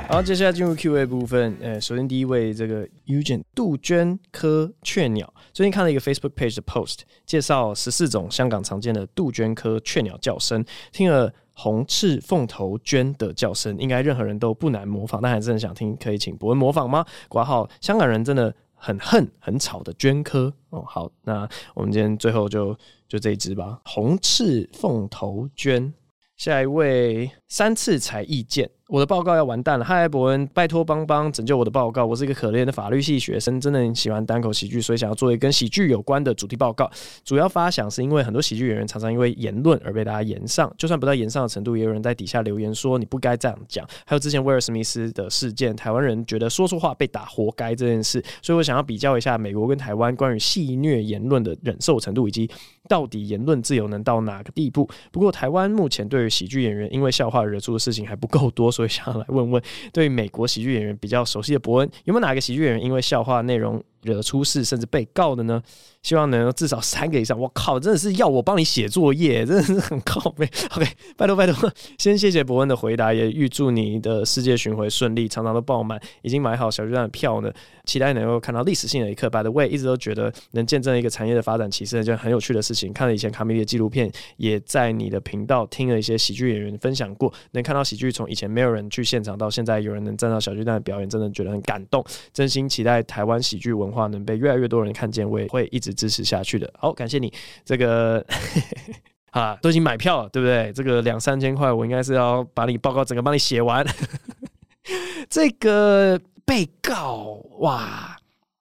[0.09, 1.55] 好，接下来进入 Q&A 部分。
[1.61, 10.65] 呃，首先第一位这个 Eugen 杜鹃科雀鸟，最近看了一个 Facebook page 的 post，介绍十四种香港常见的杜鹃科雀鸟叫声。
[10.93, 17.05] 听了红翅凤头鹃的叫声，应该任何人都不难模仿，但还是很想听，可以请博文模仿吗？
[17.29, 20.83] 括号香港人真的很恨很吵的鹃科哦。
[20.87, 22.79] 好，那我们今天最后就
[23.09, 25.93] 就这一只吧，红翅凤头鹃。
[26.37, 28.71] 下一位三次才意见。
[28.89, 32.07] 我的报告要完蛋了，嗨，博恩，拜托帮帮拯救我的报告。
[32.07, 36.89] 我是一个可怜的法律系学生，真的很喜欢单口喜剧，所以想要做一个跟喜剧有关的主题报告。
[37.25, 43.85] 主要发想是因为很多喜剧演员常常因为言论而被大家言上，就算不到言上的程度，也有人在底下留言说你不该这样讲。
[44.05, 52.49] 还有之前威尔史密斯的事件，台湾人觉得说错话被打活该这件事，所以我想要比较一下美国跟台湾关于戏谑言论的忍受程度，以及
[52.89, 54.89] 到底言论自由能到哪个地步。
[55.11, 59.63] 不过台湾目前对于喜剧演员因为笑话惹出的事情还不够多，所以想来问问。
[59.91, 65.63] 对美国喜剧演员比较熟悉的伯恩，有没有哪个喜剧演员因为笑话内容惹出事，甚至被告的呢？
[66.03, 67.37] 希望能至少三个以上。
[67.39, 70.49] 我靠，真的是要我帮你写作业，真的是很靠背。
[70.77, 76.01] OK，拜托拜托，先谢谢博恩的回答，也预祝你的世界巡回顺利，常常都爆满。
[76.23, 77.53] 已经买好小巨蛋的票呢，
[77.85, 79.29] 期待能够看到历史性的一刻。
[79.29, 82.93] By the way，一直都觉得能见证一个产业的发展，其实是一件很有趣的事情。
[82.93, 92.05] 看了以前卡米蒂的纪录片，也在你的频道听了一些喜剧演员分享过，能看到喜剧从以前没有人去现场，到现在有人能站到小巨蛋的表演，真的觉得很感动。
[92.33, 96.71] 真心期待台湾喜剧文化话能被越来越多人看见，我也会一直支持下去的。
[96.79, 97.33] 好，感谢你。
[97.65, 98.25] 这个
[99.33, 100.73] 啊，都已经买票了，对不对？
[100.75, 103.85] 这个两三千块，我应该是要把你报告整个帮你写完。
[105.29, 108.17] 这个被告哇，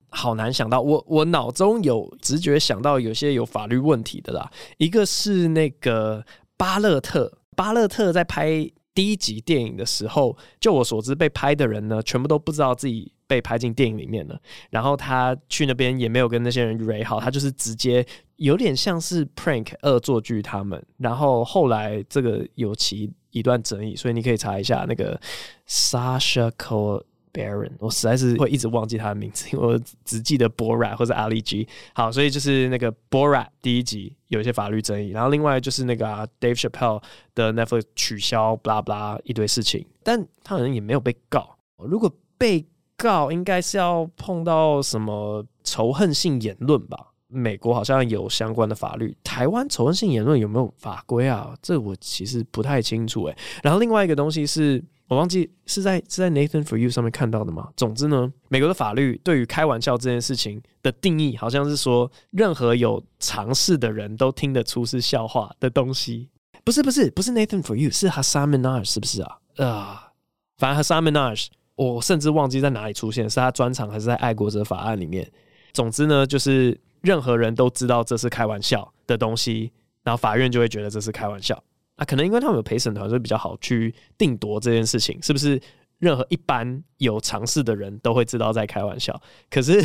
[0.09, 0.81] 好难想到。
[0.81, 4.49] 我我脑中有直觉想到有些有法律问题的啦。
[4.77, 6.25] 一个是那个
[6.57, 14.39] 巴勒特，巴勒特在拍第一集电影的时候，就我所知，被拍的人呢，全部都不知道自己被拍进电影里面了。
[14.71, 18.03] 然后他去那边也没有跟那些人 r 好，他就是直接
[18.37, 20.83] 有点像是 prank 恶作剧他们。
[20.97, 25.19] 然后后来这个有其一段争议，所以你可以查一下那个
[25.67, 27.03] Sasha Cole。
[27.35, 31.67] Baron，我实在是会一直忘记他的名字，因为我只记得 Borat 或者 Ali G。
[31.93, 41.57] 好，所以就是那个 Borat 第一集有一些法律争议，然后另外就是那个、啊、Dave Chappelle 的 Netflix 取消，blah blah 一堆事情，但他好像也没有被告。
[41.77, 42.65] 如果被
[42.97, 47.11] 告，应该是要碰到什么仇恨性言论吧？
[47.35, 51.53] 美国好像有相关的法律，台湾仇恨性言论有没有法规啊？
[51.61, 53.37] 这我其实不太清楚诶。
[53.61, 54.83] 然后另外一个东西是。
[55.07, 57.69] 我忘记是在是在 Nathan for You 上面看到的吗？
[57.77, 66.27] 总之呢，美国的法律对于开玩笑这件事情的定义，好像是说任何有尝试的人都听得出是笑话的东西。
[66.63, 69.37] 不是不是不是 Nathan for You，是 Hasan Minhaj 是不是啊？
[69.57, 70.11] 啊，
[70.57, 75.31] 反正 Hasan Minhaj，我甚至忘记在哪里出现，是他专场还是在爱国者法案里面？
[75.71, 79.71] 总之呢，就是任何人都知道这是开玩笑的东西，
[80.03, 81.63] 然后法院就会觉得这是开玩笑。
[81.95, 85.61] 啊，可能因为他们有陪审团，所以比较好去定夺这件事情，是不是？
[85.99, 89.17] 任何一般有尝试的人都会知道在开玩笑。
[89.49, 89.81] 可是，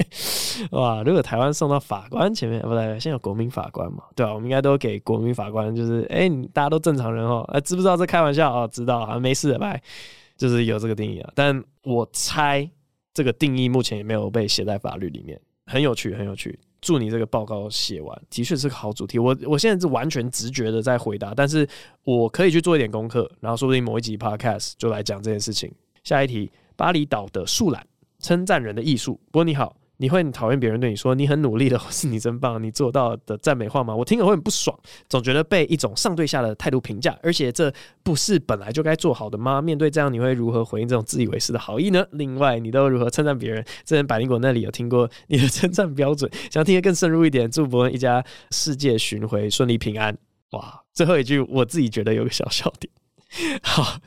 [0.72, 4.02] 哇，如果台湾送到法官前面，不对，现在有国民法官嘛？
[4.16, 8.50] 对啊，我们应该都给国民法官，就是，哎、大家都正常人哦，哎，知不知道这开玩笑？
[8.50, 9.80] 哦，知道，啊，没事的，拜，
[10.38, 11.30] 就是有这个定义啊。
[11.34, 12.68] 但我猜
[13.12, 16.58] 这个定义目前也没有被写在法律里面，很有趣，很有趣。
[16.80, 19.18] 祝你这个报告写完，的确是个好主题。
[19.18, 21.68] 我我现在是完全直觉的在回答，但是
[22.04, 25.72] 我可以去做一点功课，然后说不定某一集 podcast 就来讲这件事情。
[26.02, 27.86] 下一题，巴厘岛的树懒，
[28.18, 29.14] 称赞人的艺术。
[29.30, 29.76] 不过你好。
[30.02, 33.94] 你会讨厌别人对你说你很努力的，或是你真棒，你做到的赞美话吗？
[33.94, 34.76] 我听了会很不爽，
[35.08, 39.62] 总觉得被一种上对下的态度评价，而且这不是本来就该做好的吗？
[39.62, 42.04] 面对这样，你会如何回应这种自以为是的好意呢？
[42.10, 43.62] 另外，你都如何称赞别人？
[43.84, 47.48] 之前百灵果那里有听过你的称赞标准， 想听得更深入一点。
[47.48, 50.18] 祝伯恩一家世界巡回顺利平安。
[50.50, 52.92] 哇，最后一句我自己觉得有个小笑点。
[53.62, 54.00] 好，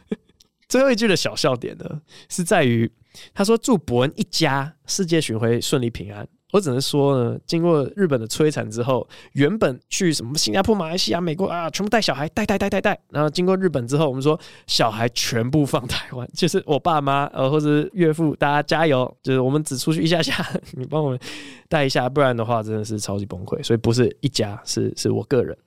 [0.67, 2.91] 最后一句的小笑点呢，是在于。
[3.33, 12.97] 他说：“祝伯恩一家世界巡回顺利平安。”我只能说呢，经过日本的摧残之后，原本去什么新加坡、马来西亚、美国啊，全部带小孩，带带带带带。
[13.09, 19.13] 然后经过日本之后，我们说小孩全部放台湾，就是我爸妈呃或者岳父，大家加油。
[19.21, 20.47] 就是我们只出去一下下，
[20.77, 21.19] 你帮我们
[21.67, 23.61] 带一下，不然的话真的是超级崩溃。
[23.61, 25.57] 所以不是一家，是是我个人。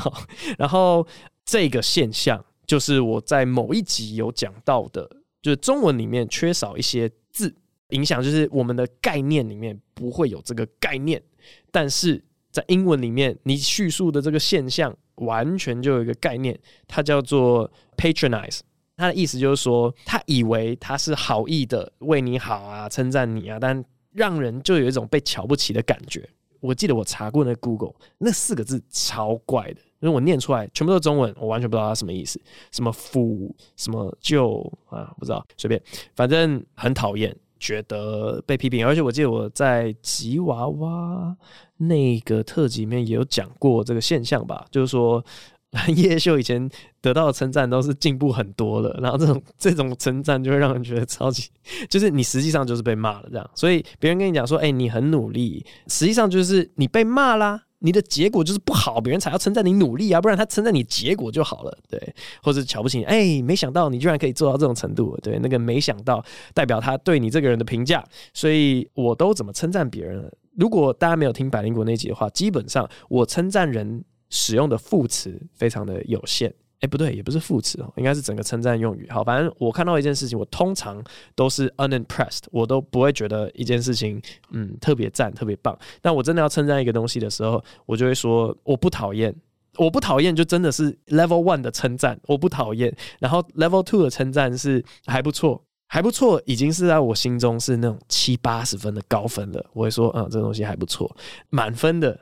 [0.56, 1.06] 然后
[1.44, 5.06] 这个现象就是我在某一集有讲到的。
[5.40, 7.54] 就是中文里面缺少一些字，
[7.90, 11.22] 影响就是我们的概念里面不会有这个概念，
[11.70, 18.60] 但是在英文里面，你叙述的这个现象完全就有一个概念，它叫做 patronize。
[18.96, 26.28] 他的意思就是说，他以为他是好意的，为你好啊，称赞你啊，但让人就有一种被瞧不起的感觉。
[26.58, 32.40] 我记得我查过那 Google 那四个字超怪的，因为我念出来全部都是中文，我完全不知道它什么意思，
[32.72, 35.82] 什么腐，什么旧啊，不知道，随便，
[36.14, 38.86] 反正很讨厌，觉得被批评。
[38.86, 41.36] 而且我记得我在吉娃娃
[41.76, 45.24] 那个特辑里面也有讲过这个现象吧，就是说。
[45.94, 46.66] 叶秀以前
[47.02, 51.50] 得到的称赞都是进步很多了，然后这种这种称赞就会让人觉得超级，
[51.90, 70.30] 就是你实际上就是被骂了这样，所以别人跟你讲说，哎、你很努力，实际上就是你被骂啦，你的结果就是不好，别人才要称赞你努力啊，不然他称赞你结果就好了，对，或者瞧不起你，哎、没想到你居然可以做到这种程度，对，那个没想到代表他对你这个人的评价，所以我都怎么称赞别人？
[70.56, 74.04] 如果大家没有听百灵国那集的话，基本上我称赞人。
[74.30, 79.08] 使用的副词非常的有限，哎、不对，也不是副词哦，应该是整个称赞用语。
[79.10, 81.02] 好，反正我看到一件事情，我通常
[81.34, 85.76] 都是 unimpressed，我都不会觉得一件事情嗯特别赞、特别棒。
[86.00, 89.34] 但我真的要称赞一个东西的时候，我就会说我不讨厌，
[89.76, 92.94] 我不讨厌，就真的是 level one 的称赞，我不讨厌。
[93.18, 99.66] 然后 level two 的称赞是还不错，还不错，已经是在我心中是那种七八十分的高分了。
[99.72, 101.14] 我会说，嗯，这东西还不错，
[101.50, 102.20] 满分的。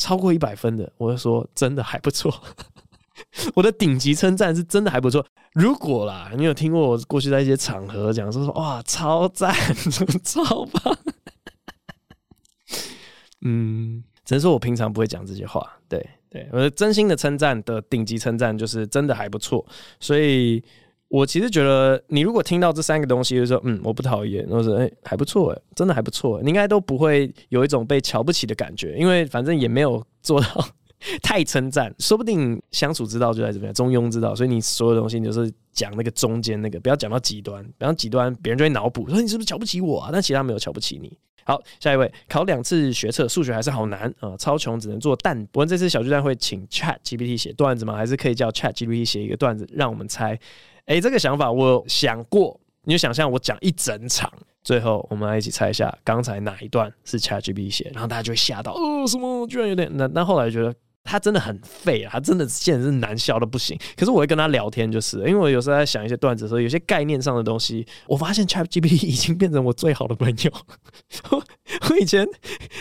[0.00, 2.32] 超过一百分的，我会说真的还不错。
[3.54, 5.24] 我的顶级称赞是真的还不错。
[5.54, 9.54] 如果啦，你有听过我过去在一些场合讲说说哇超赞，
[10.24, 10.98] 超棒。
[13.42, 15.78] 嗯，只能说我平常不会讲这些话。
[15.88, 19.64] 对对，我的真心的称赞的顶级称赞就是真的还不错，
[20.00, 20.62] 所以。
[21.10, 30.68] 我其实觉得，你如果听到这三个东西，就是说，嗯，我不讨厌，或者哎，还不错，哎，真的还不错，你应该都不会有一种被瞧不起的感觉，因为反正也没有做到
[31.22, 40.10] 太称赞，说不定相处之道就在这边，中庸之道，所以你所有东西你就是讲那个中间那个，不要讲到极端，不要极端，别人就会脑补说你是不是瞧不起我啊？
[40.12, 41.16] 但其他没有瞧不起你。
[41.44, 45.46] 好，下一位，考两次学测，数学还是好难啊，超穷，只能做蛋。
[45.46, 47.96] 不问这次小巨蛋会请 Chat GPT 写段子吗？
[47.96, 50.32] 还是可以叫 Chat GPT 写一个段子让我们猜？
[50.84, 54.30] 哎、欸，这个想法我想过，你就想象我讲一整场，
[54.62, 60.10] 最后我们来一起猜一下，刚才哪一段是 ChatGPT 写，然后大家就会吓到，哦，什么居然有点难。
[60.12, 60.74] 但后来觉得
[61.08, 63.78] 他真的很废啊，他真的现在是难笑的不行。
[63.96, 70.52] 可是我会跟他聊天，就是因为我有时候在想一些段子的时候，有些概念上的东西，我发现 ChatGPT 已经变成我最好的朋友。
[71.90, 72.26] 我以前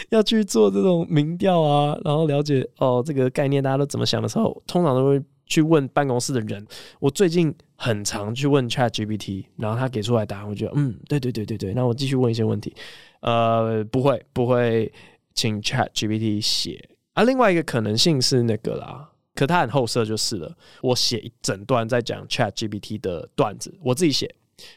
[0.09, 5.21] 要去做这种民调啊，然后了解哦这个概念大家都怎么想的时候，通常都会。
[5.49, 6.67] 去问办公室的人，
[6.99, 12.75] 我最近很常去问 ChatGPT，然后他给出来答案，我觉得嗯，对对对对对，那我继续问一些问题，
[13.21, 14.91] 呃，不会不会
[15.33, 17.23] 请 ChatGPT 写啊。
[17.23, 24.33] 另外一个可能性是那个啦，可他很后设就是了，我写一整段在讲 ChatGPT 的段子，我自己写，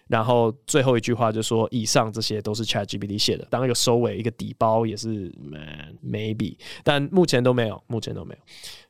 [0.09, 8.41] 然后最后一句话就说以上这些都是 ChatGPT 写的，当一个收尾一个底包也是 man maybe，但目前都没有，目前都没有。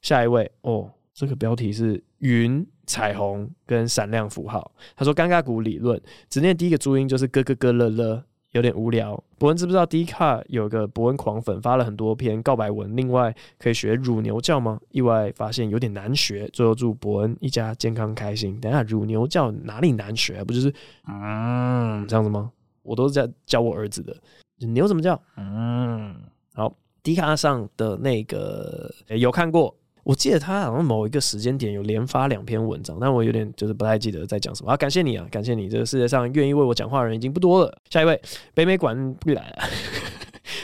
[0.01, 0.91] 下一位哦。
[1.13, 4.73] 这个标题是云彩虹跟闪亮符号。
[4.97, 12.95] 他说：“尴尬股理论，只念第一个注音就是咯咯咯了了，有点无聊。”伯恩知不知道 Dcard 有个伯恩狂粉发了很多篇告白文？
[12.95, 14.79] 另外可以学乳牛叫吗？
[14.91, 16.49] 意外发现有点难学。
[16.53, 18.61] 最后祝伯恩一家健康开心。
[18.61, 20.45] 等下乳牛叫哪里难学？
[20.45, 20.73] 不就是
[21.09, 22.51] 嗯这样子吗？
[22.83, 24.17] 我都是在教我儿子的。
[24.59, 25.19] 牛怎么叫？
[25.37, 26.15] 嗯，
[26.53, 29.75] 好，Dcard 上的那个有看过。
[30.03, 34.71] 我记得他好像某一个时间点有连发两篇文章，但我有点就是不太记得在讲什么。
[34.71, 35.69] 啊，感谢你啊，感谢你！
[35.69, 37.79] 这个世界上愿意为我讲话的人已经不多了。
[37.91, 38.21] 下一位，
[38.55, 39.57] 北美馆不来了。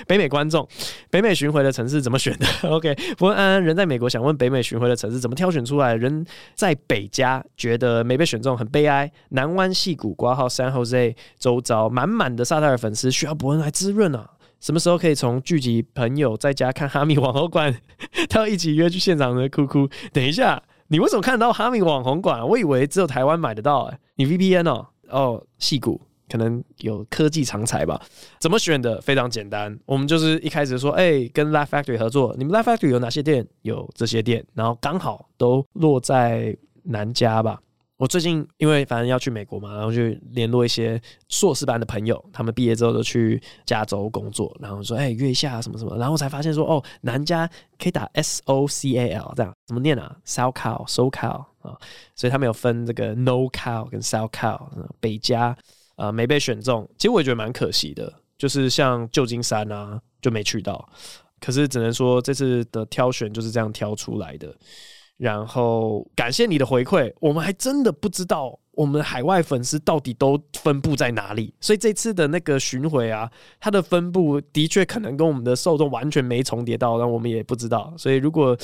[0.09, 0.67] 北美观众，
[1.11, 5.95] 北美巡回的城市怎么选的？OK，不过安安人在美国，想问北美巡回的城市怎么挑选出来？
[5.95, 9.11] 人在北加觉得没被选中很悲哀。
[9.31, 14.31] 南湾矽谷挂号 San Jose 周遭满满的萨泰尔粉丝需要伯恩来滋润啊！
[14.61, 17.75] 什么时候可以从聚集朋友在家看哈密网红馆，
[18.31, 19.89] 到一起约去现场的哭哭？
[20.13, 22.47] 等一下，你为什么看得到哈密网红馆？
[22.47, 23.99] 我以为只有台湾买得到、欸。
[24.17, 24.87] 你 VPN 哦？
[25.09, 28.01] 哦，矽谷可能有科技长才吧？
[28.41, 29.01] 怎么选的？
[29.01, 33.47] 非常简单，我们就是一开始说，哎、跟 Laugh Factory 合作，你们 Laugh Factory 有哪些店？
[33.63, 37.61] 有这些店，然后刚好都落在南加吧。
[37.99, 51.79] 我最近因为反正要去美国嘛，然后去联络一些硕士班的朋友，他们毕业之后都去加州工作，然后说哎、欸、约一下什么什么，然后才发现说哦南加可以打 S O C A L 这样怎么念啊？South Cal South Cal 啊，
[52.15, 54.61] 所以他们有分这个 NoCal 跟 South Cal
[55.01, 55.57] 北加
[55.95, 60.87] 啊没被选中，其实我也觉得蛮可惜的，就是像旧金山啊就没去到，
[61.41, 64.55] 可是只能说这次的挑选就是这样挑出来的。
[65.17, 68.59] 然后感谢你的回馈，我们还真的不知道。
[68.73, 71.55] 我们海外粉丝到底都分布在哪里？
[71.63, 77.95] 所以这次的那个巡回啊，它的分布的确可能跟我们的受众完全没重叠到，但我们也不知道。
[77.97, 78.55] 所以如果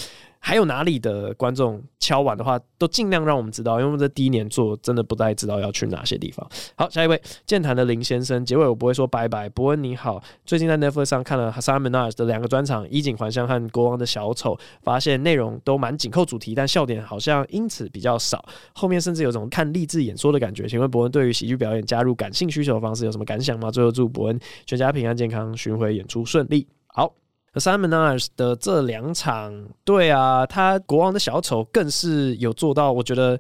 [0.45, 6.45] 还有哪里的观众敲碗的话，都尽量让我们知道，因为我们这第一年做，真的不太知道要去哪些地方。
[6.75, 9.49] 好，下一位健谈的林先生，结尾我不会说拜拜。
[9.49, 18.45] 伯恩你好，最近在 Netflix 上看了 Hassan Minaj 的两个专场《衣锦还乡》和《国王的小丑》，发现内容都蛮紧扣主题，但笑点好像因此比较少。
[18.75, 20.67] 后面甚至有种看励志演说的感觉。
[20.67, 23.71] 请问伯恩对于喜剧表演加入感性需求的方式有什么感想吗？
[23.71, 26.67] 最后祝伯恩全家平安健康，巡回演出顺利。
[26.89, 27.22] 好。
[27.53, 27.89] 和 Simon
[28.35, 29.53] 的这两场，
[29.85, 32.91] 对啊，他国王的小丑更是有做到。
[32.91, 33.39] 我觉得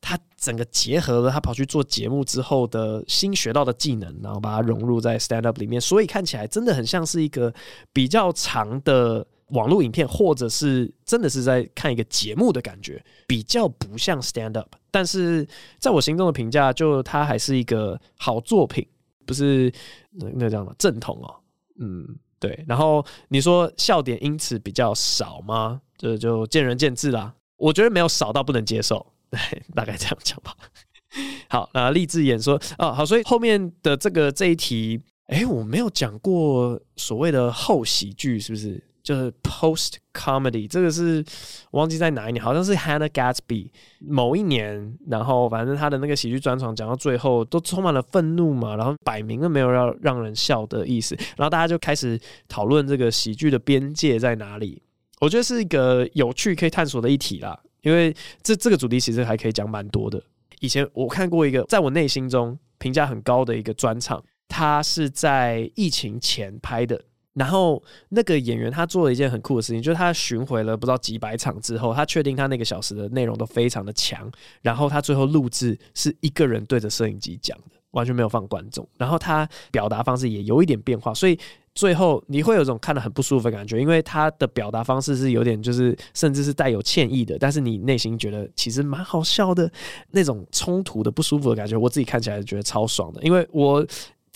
[0.00, 7.52] 他整个结合了他跑去做节目之后的新学到的技能，然后把它融入在 stand up 里面，所以看起来真的很像是一个
[7.92, 14.72] 比较长的网络影片，或者是真的是在看一个节目的感觉，比较不像 stand up。
[14.92, 15.44] 但是
[15.80, 18.86] 在我心中的评价，就他还是一个好作品，
[19.26, 19.68] 不是
[20.12, 21.34] 那那叫什么正统哦，
[21.80, 22.06] 嗯。
[22.40, 25.80] 对，然后你说笑点因此比较少吗？
[25.96, 27.34] 这就，见仁见智啦。
[27.56, 29.40] 我觉得没有少到不能接受， 对，
[29.74, 30.54] 大概这样讲吧。
[31.50, 38.82] 好，那励志演说啊，好，所以后面的这个这一题，哎，我没有讲过所谓的后喜剧，是不是？
[39.08, 41.24] 就是 post comedy，这个是
[41.70, 54.82] 忘记在哪一年，好像是 Hannah Gatsby 某一年，然后反正他的那个喜剧专场讲到最后都充满了愤怒嘛，然后摆明了没有要让人笑的意思，然后大家就开始讨论这个喜剧的边界在哪里。
[55.20, 60.22] 我觉得是一个有趣可以探索的议题啦，因为这这个主题其实还可以讲蛮多的。
[60.60, 67.02] 以前我看过一个在我内心中评价很高的一个专场，他是在疫情前拍的。
[67.38, 74.28] 然后那个演员他做了一件很酷的事情，就是他巡回了不知道几百场之后，他确定他那个小时的内容都非常的强。
[74.60, 78.86] 然后他最后录制是一个人对着摄影机讲的，完全没有放观众。
[78.96, 81.38] 然后他表达方式也有一点变化，所以
[81.74, 89.70] 最后你会有种看得很不舒服的感觉，因为他的表达方式是有点就是甚至是带有歉意的，但是你内心觉得其实蛮好笑的
[90.10, 93.86] 那种冲突的不舒服的感觉，我自己看起来觉得超爽的，因为我。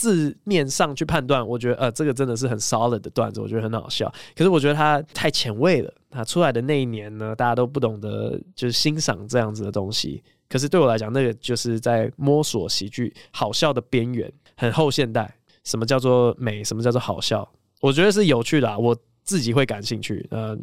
[0.03, 4.13] 字面上去判断，我觉得呃，这个真的是很 solid 的段子，我觉得很好笑。
[4.35, 5.95] 可是我觉得他太前卫了。
[6.11, 10.21] 他出来的那一年呢，大家都不懂得就是欣赏这样子的东西。
[10.49, 15.33] 可是对我来讲，那个就是在摸索喜剧好笑的边缘，很后现代。
[15.63, 16.65] 什么叫做美？
[16.65, 17.49] 什么叫做好笑？
[17.81, 20.27] 我觉得是有趣的啊，我自己会感兴趣。
[20.33, 20.59] 呃，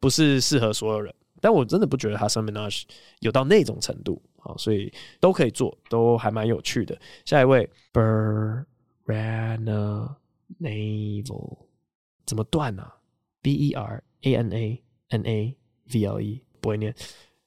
[0.00, 2.84] 不是适合所有人，但我真的不觉得他 Hasan Minhaj
[3.18, 4.20] 有到那种程度。
[4.38, 4.90] 好，所以
[5.20, 6.98] 都可以做，都还蛮有趣的。
[7.26, 8.64] 下一位，Ber。
[9.09, 10.17] Rana
[10.59, 11.57] Naval
[12.25, 12.97] 怎么断呢、啊、？
[13.41, 16.95] B E R A N A N A V L E 不会念。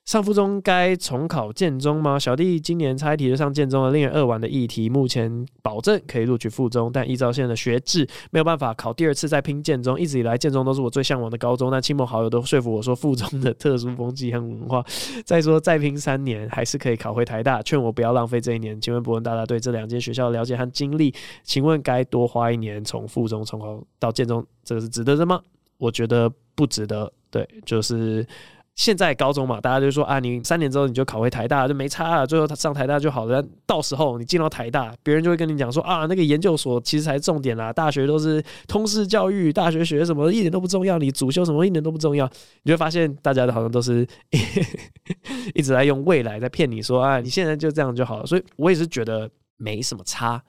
[0.06, 2.20] 上附中该重考建中吗？
[2.20, 4.90] 小弟今年差一题就上建中了，令人扼腕的议题。
[4.90, 9.98] 目前保证可以录取附中，但依照现在的学制，没有办法考第二次再拼建中。
[9.98, 14.84] 一直以来，建中都是我最向往的高中，但亲朋好友都说服我说附中的特殊风气和文化。
[15.24, 18.80] 再说再拼三年，还是可以考回台大，劝我不要浪费这一年。
[18.82, 21.14] 请问伯恩大大对这两间学校的了解和经历，
[21.44, 25.42] 请问该多花一年从附中重考到建中，这个是值得的吗？
[25.78, 27.10] 我觉得不值得。
[27.32, 28.28] 对，就是。
[28.76, 33.44] 现在高中嘛，大家就说啊，你三年之后你就考回台大就没差了，最后他上台大就好了。
[33.68, 42.28] 到时候你进到台大，别人就会跟你讲说啊，那个研究所其实才重点啦，大学都是通识教育，大学学什么一点都不重要，你主修什么一点都不重要。
[42.64, 44.08] 你就发现大家好像都是
[45.54, 48.26] 一直在用未来在骗你说啊，你现在就这样就好了。
[48.26, 50.42] 所以我也是觉得没什么差。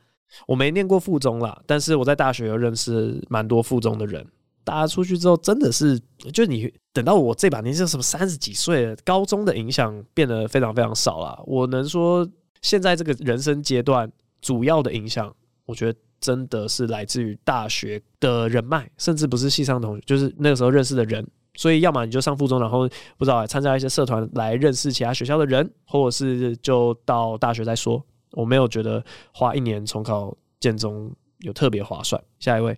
[0.49, 4.27] 我没念过附中啦，但是我在大学有认识蛮多附中的人。
[4.65, 6.01] 大家出去之后，真的是，
[6.33, 11.43] 就你等到我这把年纪，什么三十几岁了，高中的影响变得非常非常少了。
[11.47, 12.27] 我能说，
[12.63, 15.35] 现在这个人生阶段，主要的影响，
[15.67, 21.27] 我觉得真的是来自于大学的人脉，甚至不是系上同学，就是那个时候认识的人。
[21.57, 28.05] 所以，要么你就上附中，然后不知道参加一些社团来认识其他学校的人，或者是就到大学再说。
[28.33, 32.21] 我没有觉得花一年重考建中有特别划算。
[32.41, 32.77] 下一位。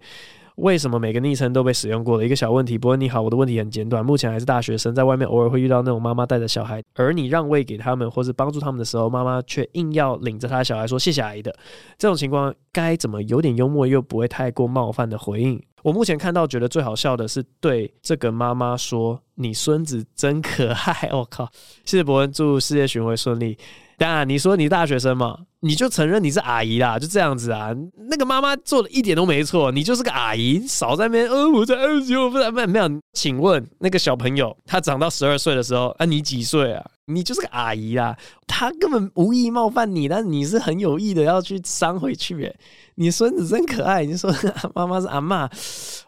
[0.56, 2.24] 为什么每个昵称都被使用过了？
[2.24, 2.78] 一个小问题。
[2.78, 4.04] 伯恩你好，我的问题很简短。
[4.04, 11.54] 目前还是大学生，在外面偶尔会遇到那种妈妈带着小孩，而你让位给他们或是帮助他们的时候，妈妈却硬要领着他的小孩说谢谢阿姨的。
[11.98, 15.62] 这种情况该怎么有点幽默又不会太过冒犯的回应？
[15.82, 21.48] 我目前看到觉得最好笑的是对这个妈妈说：“你孙子真可爱。”我靠！
[21.84, 23.56] 谢谢博恩，祝事业巡回顺利。
[23.98, 27.74] 当然，你说你大学生嘛，你就承认你是阿姨啦，就这样子啊。
[28.10, 31.26] 那个妈妈做的一点都没错，你就是个阿姨，少在那边。
[31.26, 32.90] 呃，我在二十九，不是没有没有。
[33.14, 36.84] 请问那个小朋友，他长到十二岁的时候，啊，你几岁啊？
[37.06, 38.14] 你就是个阿姨啦。
[38.46, 42.34] 他根本无意冒犯你，但你是很有意的要去伤回去。
[42.42, 42.54] 诶，
[42.96, 44.04] 你孙子真可爱。
[44.04, 44.30] 你说
[44.74, 45.50] 妈妈是阿嬷，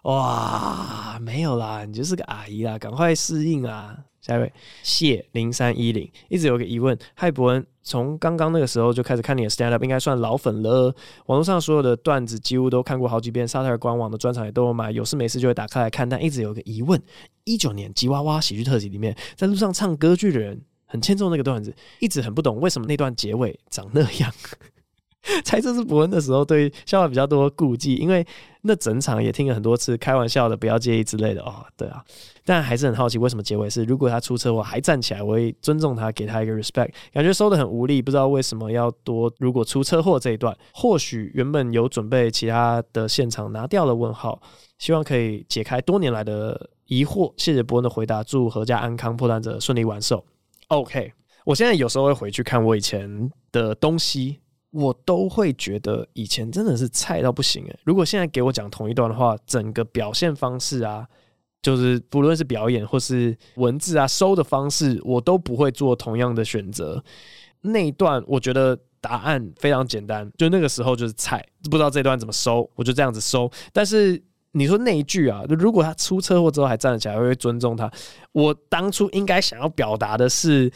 [0.03, 3.97] 哇，没有啦，你就是个阿姨啦，赶快适应啊。
[4.21, 10.95] 下一位谢零三一零一直有个疑问，嗨博恩，从刚刚那个时候就开始看你的 stand up，应该算老粉了。
[11.25, 16.07] 网络上所有的段子几乎都看过好几遍，沙特尔官网的专场也都有买，有事没事就会打开来看。
[16.07, 17.03] 但一直有个疑问：
[17.45, 24.31] 一九年吉娃娃喜剧特辑里面，在路上唱歌剧的人很欠揍那个段子，一直很不懂为什么那段结尾长那样。
[25.45, 28.27] 猜这是伯恩的时候，对笑话比较多顾忌，因为
[28.63, 31.67] 那整场也听了很多次，开玩笑的，不要介意之类的哦。
[31.77, 32.03] 对啊，
[32.49, 36.91] 但还是很好奇，为什么结尾是如果他出车祸还站起来，我会尊重他，给他一个 respect。
[37.13, 39.31] 感觉收得很无力，不知道为什么要多。
[39.39, 44.41] 如果出车祸这一段，或许原本有准备其他的现场拿掉了问号，
[44.79, 47.31] 希望可以解开多年来的疑惑。
[47.37, 50.25] 谢谢博恩的回答，祝阖家安康，破蛋者顺利完售。
[50.69, 51.13] OK，
[51.45, 54.39] 我现在有时候会回去看我以前的东西。
[54.71, 57.79] 我都会觉得以前真的是菜到不行诶。
[57.85, 61.09] 如果现在给我讲同一段的话，整个表现方式啊，
[61.63, 67.03] 就是不论是表演或是文字啊，收的方式，我都不会做同样的选择。
[67.61, 73.51] 那一段我觉得答案非常简单，就那个时候就是菜，不知道这段怎么收，我就这样子收。
[73.73, 77.91] 但是你说那一句啊，如果他出车祸之后还站起来，我会尊重他。
[78.33, 80.73] 我当初应该想要表达的是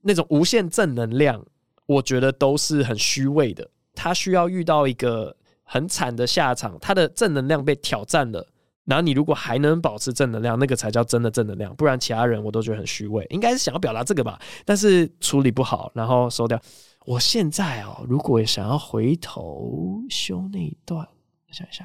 [0.00, 1.44] 那种无限正能量。
[1.86, 3.68] 我觉得都是很虚伪的。
[3.92, 8.46] 他需要遇到一个很惨的下场，他的正能量被挑战了。
[8.84, 11.74] 然后你如果还能保持正能量，那个才叫真的正能量。
[11.76, 13.26] 不然其他人我都觉得很虚伪。
[13.30, 16.60] 应该是想要表达这个吧，但是处理不好，然后收掉。
[17.04, 21.06] 我现在哦，如果想要回头修那一段，
[21.50, 21.84] 想一下。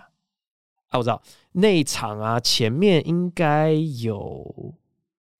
[0.90, 1.22] 啊，我知道
[1.52, 4.74] 那一场啊，前面应该有。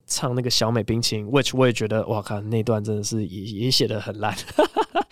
[0.08, 4.34] 唱那个小美冰淇淋，which 我也觉得，哇靠，那段真的是也也写的很烂。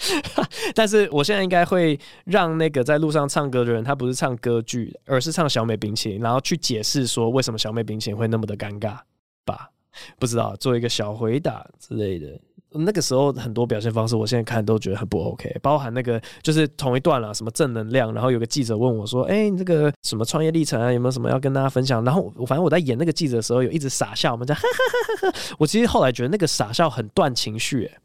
[0.74, 8.98] 但是我现在应该会让那个在路上唱歌的人，他不是唱歌剧，而是唱小美冰淇淋，然后去解释说为什么小美冰淇淋会那么的尴尬
[9.44, 9.70] 吧？
[10.18, 12.40] 不知道，做一个小回答之类的。
[12.76, 25.38] 那个时候很多表现方式，我现在看都觉得很不 OK，包含那个就是同一段了，什么正能量，然后有个记者问我说：“哎、你这个什么创业历程啊，有没有什么要跟大家分享？”然后我反正我在演那个记者的时候，有一直傻笑，我们在哈哈哈哈。
[25.58, 27.98] 我其实后来觉得那个傻笑很断情绪，哎，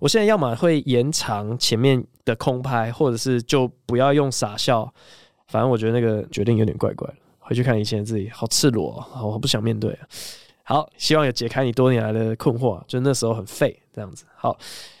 [0.00, 4.92] 我现在要么会延长前面的空拍，或者是就不要用傻笑。
[5.48, 9.98] 反正我觉得那个决定有点怪怪的，回去看以前自己，好赤裸，我不想面对。
[10.68, 14.26] 好，希望有解开你多年来的困惑，就那时候很废这样子。
[14.36, 14.54] 好，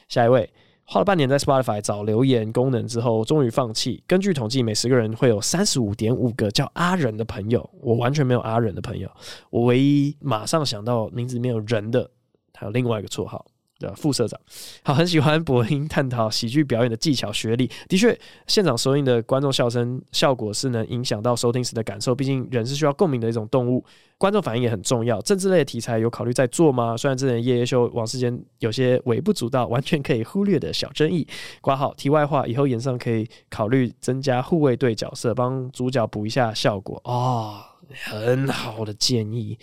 [0.08, 0.50] 下一位，
[0.86, 4.02] 花了半年在 Spotify 找留言功能之后，终于放弃。
[4.06, 9.10] 根据统计，每十个人会有三十五点五个叫阿仁的朋友，我完全没有阿仁的朋友。
[9.50, 12.10] 我唯一马上想到名字里面有人的，
[12.54, 13.44] 还有另外一个绰号。
[13.78, 14.38] 的副社长，
[14.82, 17.70] 好，很喜欢博恩探讨喜剧表演的技巧学历。
[17.88, 22.14] 的确，现场收音的观众笑声效果是能影响到收听时的感受。
[22.14, 23.84] 毕竟人是需要共鸣的一种动物，
[24.16, 25.20] 观众反应也很重要。
[25.20, 26.96] 政治类题材有考虑在做吗？
[26.96, 31.26] 虽然之前夜夜秀王世坚有些微不足道，完全可以忽略的小争议。
[31.60, 37.00] 括号题外话，以后演上可以考虑增加护卫队角色，帮主角补一下效果。
[37.04, 37.60] 哦，
[38.04, 39.56] 很好的建议。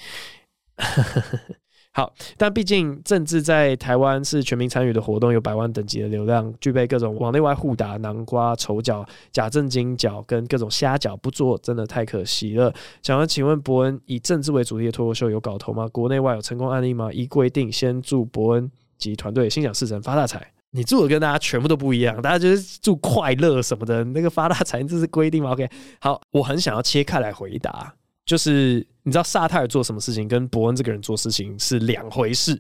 [1.96, 12.74] 好，但毕竟政治在台湾是全民参与的活动，有百万等级的流量，具备各种往内外互打、南瓜、丑角、假正经角跟各种虾角，不做真的太可惜了。
[13.02, 15.88] 想要请问伯恩，以政治为主题的脱口秀有搞头吗？
[15.88, 17.10] 国内外有成功案例吗？
[17.14, 20.46] 依规定，先祝伯恩及团队心想事成、发大财。
[20.72, 25.70] 你祝的跟大家全部都不一样，大家就是祝快乐什么的，那个发大财这是规定吗？OK，
[26.02, 27.94] 好，我很想要切开来回答。
[28.26, 32.60] 就是你知道萨泰尔做什么事情跟伯恩这个人做事情是两回事，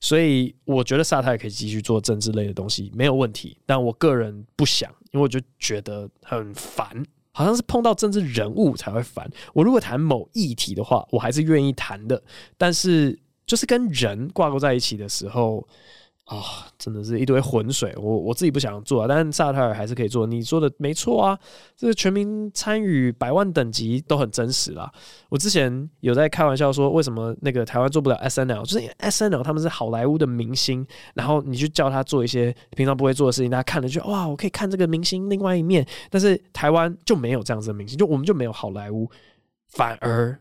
[0.00, 9.30] 所以我觉得萨泰尔可以继续做政治类的东西没有问题，但我个人不想，因为我就觉得很烦，好像是碰到政治人物才会烦。
[9.54, 12.22] 我如果谈某议题的话，我还是愿意谈的，
[12.58, 15.66] 但是就是跟人挂钩在一起的时候。
[16.24, 20.26] 啊、真的是一堆浑水，我我自己不想做啊，但是萨泰尔还是可以做。
[20.26, 21.38] 你说的没错啊，
[21.76, 24.90] 这个全民参与百万等级都很真实啦。
[25.28, 35.86] 我之前有在开玩笑说，为什么那个台湾做不了 SNL，就是 SNL 他们是好莱坞的明星，然后你去叫他做一些平常不会做的事情，大家看了就哇，我可以看这个明星另外一面。
[36.08, 39.10] 但是台湾就没有这样子的明星，就我们就没有好莱坞。
[39.68, 40.38] 反而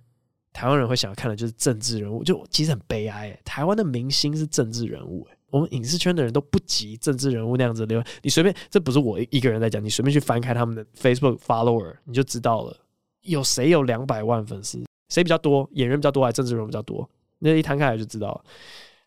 [0.53, 8.03] 台湾人会想要看的就是政治人物，就其实很悲哀、台湾的明星是政治人物、欸，我们影视圈的人都不及政治人物那样子流。
[8.23, 12.75] 你随便，这不是我一个人在讲，你随便去翻开他们的 Facebook follower，你就知道了，
[13.21, 17.07] 有谁有两百万粉丝，谁比较多，演员比较多还是政治人物比较多？
[17.39, 18.41] 那一摊开来就知道了。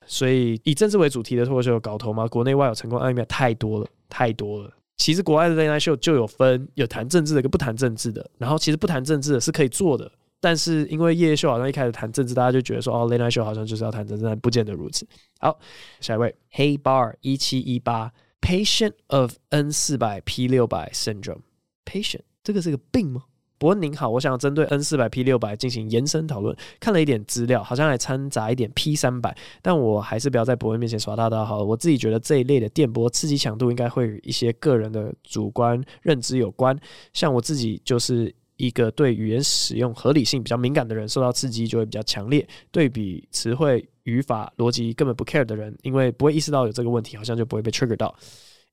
[0.06, 2.26] 所以以政治为主题的脱口秀有搞头吗？
[2.28, 4.70] 国内外有成功案例太多了，太多了。
[4.96, 10.10] 其实国外的 Late Night Show 就有分有谈政治的跟不谈政治的，然后其实不谈政治的是可以做的，
[10.44, 15.06] 但是因为夜夜秀好像一开始谈政治，大家就觉得说哦 Late Night Show 好像就是要谈政治，但不见得如此。
[15.38, 15.58] 好，
[16.00, 23.22] 下一位黑 bar 一七一八 Patient of N 四百 P 六百 Syndrome，Patient 这个是个病吗？
[23.56, 26.54] 伯恩您好，我想针对 N 四百 P 六百进行延伸讨论。
[26.78, 31.64] 看了一点资料，好像还掺杂一点 P 三百，但我还是不要在伯恩面前耍大刀好了。
[31.64, 36.78] 我自己觉得这一类的电波刺激强度应该会与一些个人的主观认知有关。
[37.14, 42.46] 像我自己就是一个对语言使用合理性比较敏感的人，受到刺激就会比较强烈。
[42.70, 48.14] 对比词汇、语法、逻辑根本不 care 的人，因为不会意识到有这个问题，好像就不会被 trigger 到。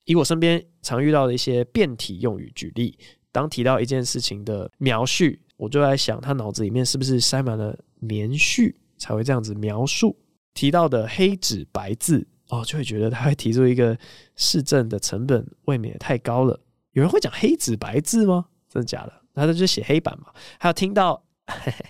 [0.05, 2.97] 以我身边常遇到的一些变体用语举例。
[3.31, 5.23] 当提到一件事情的描述，
[5.55, 10.17] 我就在想，他脑子里面是不是塞满了棉絮，才会这样子描述？
[10.53, 13.97] 提到的黑纸白字，哦，就会觉得他会提出一个
[14.35, 16.59] 市政的成本未免也太高了。
[16.91, 18.47] 有人会讲黑纸白字吗？
[18.67, 19.20] 真的假的？
[19.33, 20.27] 那他就写黑板嘛。
[20.59, 21.85] 还有听到嘿 嘿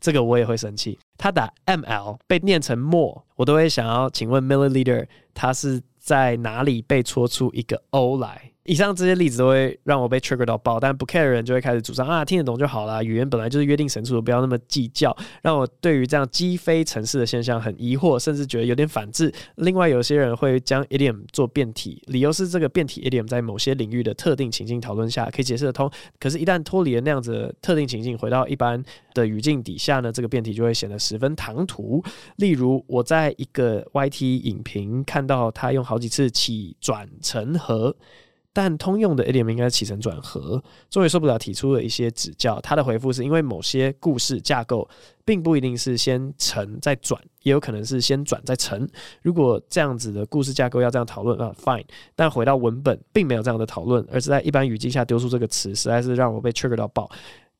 [0.00, 0.98] 这个，我也会生气。
[1.16, 8.52] 他打 ml 被念成墨我都会想要请问 milliliter，他是在哪里被戳出一个 o 来？
[8.68, 15.16] 以上这些例子都会让我被 trigger 到爆，但不 care 的人就会开始主张啊，听得懂就好啦，语言本来就是约定成熟的，不要那么计较。
[15.40, 19.32] 让我对于这样积非成是的现象很疑惑，甚至觉得有点反智。
[19.56, 25.90] 另外，有些人会将 idiom 做变体，理由是这个变体 idiom 在某些领域的特定情境讨论下可以解释得通，
[26.20, 32.04] 可是，一旦脱离了那样子特定情境，回到一般的语境底下呢，这个变体就会显得十分唐突。
[32.36, 37.96] 例如，我在一个 YT 影评看到他用好几次起转成合。
[38.58, 42.60] 但通用的 idiom 应该起承转合，终于受不了，提出了一些指教。
[42.60, 44.88] 他的回复是因为某些故事架构
[45.24, 48.84] 并不一定是先承再转，也有可能是先转再承。
[49.22, 51.84] 如果这样子的故事架构要这样讨论啊，fine。
[52.16, 57.08] 但回到文本，并没有这样的讨论，而是在一般语境下丢出这个词，实在是让我被 trigger 到爆。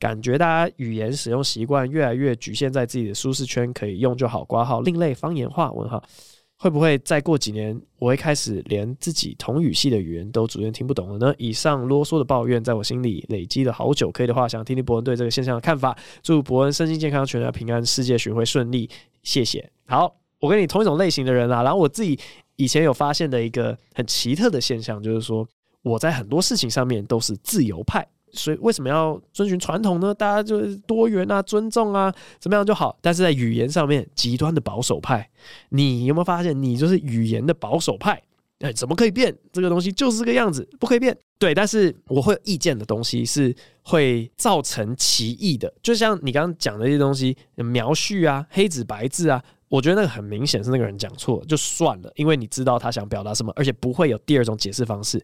[0.01, 4.43] 感觉大家语言使用习惯越来越局限在自己的舒适圈，可以用就好。
[4.43, 6.03] 括号另类方言化，问号。
[6.59, 11.33] 会不会再过几年，我会开始连自己同语系的语言都逐渐听不懂了呢？
[11.39, 14.11] 以上啰嗦的抱怨，在我心里累积了好久。
[14.11, 15.97] 可以的话，想听听伯恩对这个现象的看法。
[16.21, 18.91] 祝伯恩身心健康，全家平安，世界巡回顺利。
[19.23, 19.71] 谢谢。
[19.87, 21.63] 好，我跟你同一种类型的人啊。
[21.63, 22.19] 然后我自己
[22.57, 25.47] 以前有发现的一个很奇特的现象，就是说
[25.83, 28.05] 我在很多事情上面都是自由派。
[28.33, 30.13] 所以为什么要遵循传统呢？
[30.15, 32.97] 大家就是多元啊，尊重啊，怎么样就好。
[33.01, 35.29] 但是在语言上面，极端的保守派，
[35.71, 38.23] 你有没有发现，你就是语言的保守派？
[38.61, 39.33] 哎，怎么可以变？
[39.53, 41.17] 这个东西就是这个样子，不可以变。
[41.39, 45.73] 对，但是我会有意见的东西是会造成歧义的。
[45.81, 55.23] 就像你刚刚讲的一些东西，描述啊，黑纸白字啊，我觉得那个很明显是那个人讲错，就算了，因为你知道他想表达什么，而且不会有第二种解释方式。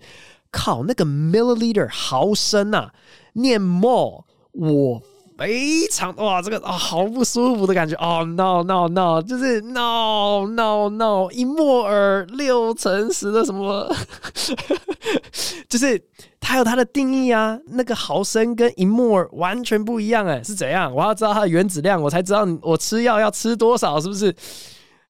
[0.55, 2.92] 靠，那个 milliliter 毫升啊，
[3.32, 5.02] 念 more，我
[5.36, 13.92] 非常哇，这个啊、好不舒服的感觉哦、No，no no，就是 no no no，一摩尔六乘十的什么，
[15.68, 16.00] 就是
[16.38, 20.94] 它有它的定义啊，那个毫升跟一摩尔完全不一样哎，是怎样？
[20.94, 24.32] 我要知道它的原子量，我才知道我吃药要吃多少，是不是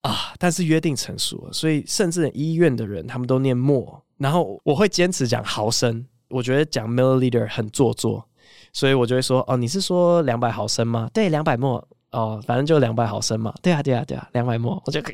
[0.01, 0.33] 啊？
[0.39, 4.01] 但是约定成熟了，所以甚至医院的人他们都念 mo。
[4.19, 8.25] 然后我会坚持讲毫升，我觉得讲 milliliter 很做作，
[8.73, 11.09] 所以我就会说哦，你是说两百毫升吗？
[11.13, 13.53] 对，两百沫哦，反正就两百毫升嘛。
[13.61, 15.01] 对啊，对啊，对啊，两百沫，我就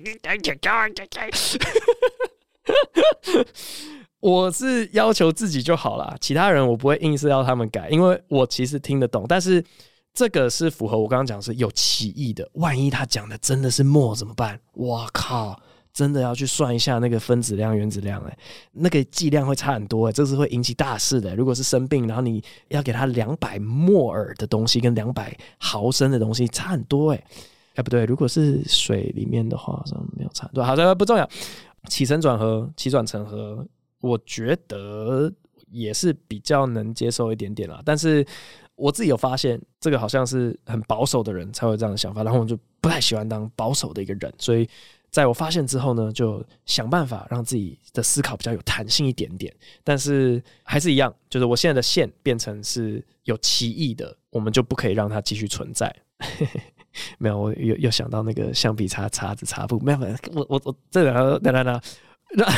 [4.21, 9.65] 我是要求自己就好了，其他人我不会硬是要他们改，因为我其实听得懂，但是
[10.13, 14.61] 这个是符合我刚刚讲是有歧义的，万一他讲的真的是墨怎么办？
[14.75, 15.59] 我靠！
[15.93, 18.39] 真的要去算一下那个分子量、原子量，哎，
[18.73, 21.35] 那个剂量会差很多，哎，这是会引起大事的。
[21.35, 27.25] 如果是生病，然后你要给他两百摩尔的东西跟两百毫升的东西差很多，哎，
[27.75, 30.63] 哎不对，如果是水里面的话，好像没有差很多。
[30.65, 31.29] 好的，不重要。
[31.89, 33.67] 起承转合、起转成合，
[34.01, 35.31] 我觉得
[35.71, 37.83] 也是比较能接受一点点啦。
[37.85, 38.25] 但是
[38.77, 44.69] 我自己有发现，这个好像是很保守的人才会这样的想法，然后我就不太喜欢当保守的一个人，所以。
[45.11, 49.53] 在我发现之后呢，就想办法让自己的思考比较有弹性一点点。
[49.83, 55.95] 但是还是一样，就是我现在的线变成是有歧义的，我们就不可以让它继续存在。
[57.19, 61.81] 没有，我又又想到那个橡皮擦、擦子、擦布，没有，没有，我我我这个等等等，
[62.31, 62.49] 让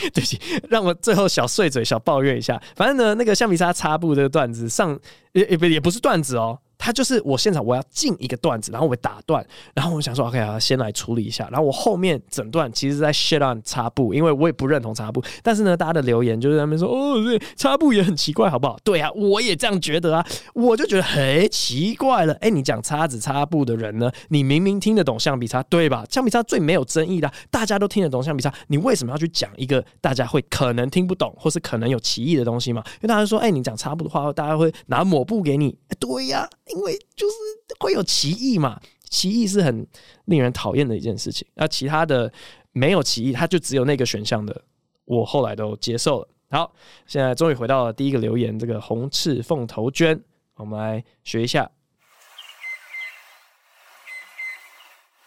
[0.00, 0.38] 对不起，
[0.68, 2.62] 让我最后小碎嘴、小抱怨一下。
[2.76, 4.98] 反正呢，那个橡皮擦、擦布这个段子上，
[5.32, 6.58] 也也不也不是段子哦。
[6.78, 11.48] 他就是我现场我要进一个段子，然后我打断，然后我想说 OK 啊，先来处理一下。
[11.50, 15.22] 然后我后面整段其实在 shit on 擦布，因为我也不认同擦布。
[15.42, 18.78] 但是呢，大家的留言就是在那边说哦，对，擦布也很奇怪，好不好？
[18.84, 20.24] 对啊，我也这样觉得啊，
[20.54, 22.32] 我就觉得很奇怪了。
[22.34, 26.04] 哎，你讲擦子擦布的人呢，你明明听得懂橡皮擦，对吧？
[26.08, 32.82] 橡皮擦最没有争议的，大家都听得懂橡皮擦，你为什么要去讲一个大家会可能听不懂或是可能有歧义的东西嘛？
[32.96, 35.76] 因为大家说，哎，你讲擦布的话，大家会拿抹布给你。
[35.98, 37.36] 对呀、因为就是。
[37.80, 38.80] 会有歧义嘛？
[39.08, 39.86] 歧义是很
[40.24, 41.46] 令人讨厌的一件事情。
[41.54, 42.32] 那其他的
[42.72, 44.64] 没有歧义，它就只有那个选项的，
[45.04, 46.28] 我后来都接受了。
[46.50, 46.74] 好，
[47.06, 50.20] 现在终于回到了第一个留言，这个红赤凤头娟，
[50.54, 51.70] 我们来学一下。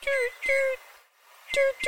[0.02, 0.08] 嘟
[0.44, 0.50] 嘟
[1.54, 1.88] 嘟嘟，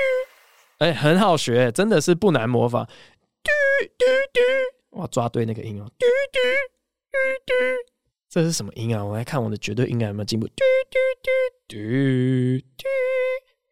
[0.86, 2.86] 哎，很好学，真的是不难模仿。
[2.86, 3.52] 嘟
[3.98, 5.84] 嘟嘟，哇，抓对那个音哦。
[6.00, 6.40] 嘟嘟
[7.12, 7.93] 嘟嘟。
[8.34, 9.06] 这是什么音啊？
[9.06, 10.48] 我来看我的绝对音感有没有进步。
[10.48, 10.54] 嘟
[10.90, 10.98] 嘟
[11.68, 12.82] 嘟嘟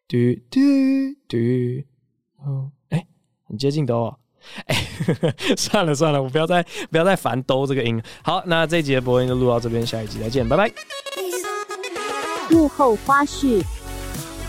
[0.06, 0.60] 嘟嘟
[1.26, 1.36] 嘟。
[2.48, 3.04] 哦，哎，
[3.48, 4.16] 很接近兜哦。
[4.66, 4.76] 哎，
[5.58, 8.00] 算了算了，我不要再不要再烦兜这个音。
[8.22, 10.72] 好，那这一集的播音就录到这边，下一集再见，拜拜。
[12.48, 13.64] 幕后花絮，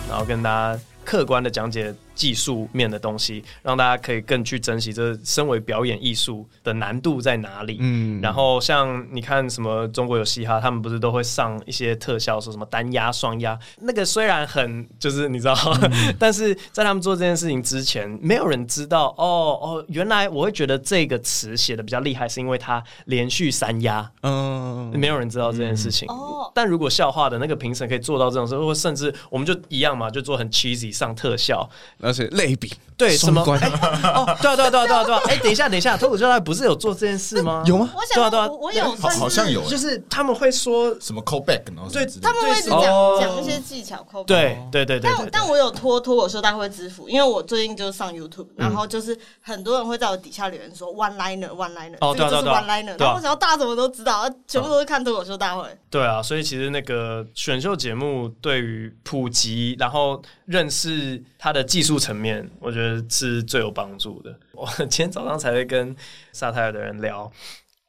[0.08, 1.92] 然后跟大家客观的讲解。
[2.16, 7.78] 技术面的东西，让大家可以更去珍惜这身为表演艺术的难度在哪里。
[7.80, 24.12] 嗯，然后像你看什么中国有嘻哈，他们不是都会上一些特效，说什么单压、双压，那个虽然很就是你知道，嗯、 但是在他们做这件事情之前，没有人知道哦哦，原来我会觉得这个词写的比较厉害，是因为它连续三压。
[24.22, 26.08] 嗯，没有人知道这件事情。
[26.54, 31.68] 但如果笑话的那个评审可以做到这种时候，或甚至我们就一样嘛，就做很 cheesy 上特效。
[32.04, 33.42] 而且类比对什么？
[33.60, 33.68] 哎
[34.14, 35.22] 哦，对啊对啊对啊对啊对啊！
[35.28, 37.64] 哎，等一下等一下，脱口秀大会不是有做这件事吗？
[37.66, 37.90] 有吗？
[38.14, 42.82] 对啊对啊，我有，好像有，就是他们会说什么 call back，然后对，他们会一直讲
[43.20, 44.26] 讲一些技巧 call back。
[44.26, 45.12] 对对对对。
[45.12, 55.64] 但但我有脱脱口秀大会支付，因为我最近就是上 YouTube，然后就是很多人会在我底下留言说 one liner one liner，这个就是 one liner，然后我想要大家怎么都知道，全部都是看脱口秀大会。
[55.90, 64.38] 对啊，所以其实那个选秀节目对于普及，然后认识它的技术层面，我觉得是最有帮助的。
[64.54, 65.96] 我 今天早上才会跟
[66.32, 67.32] 萨泰尔的人聊，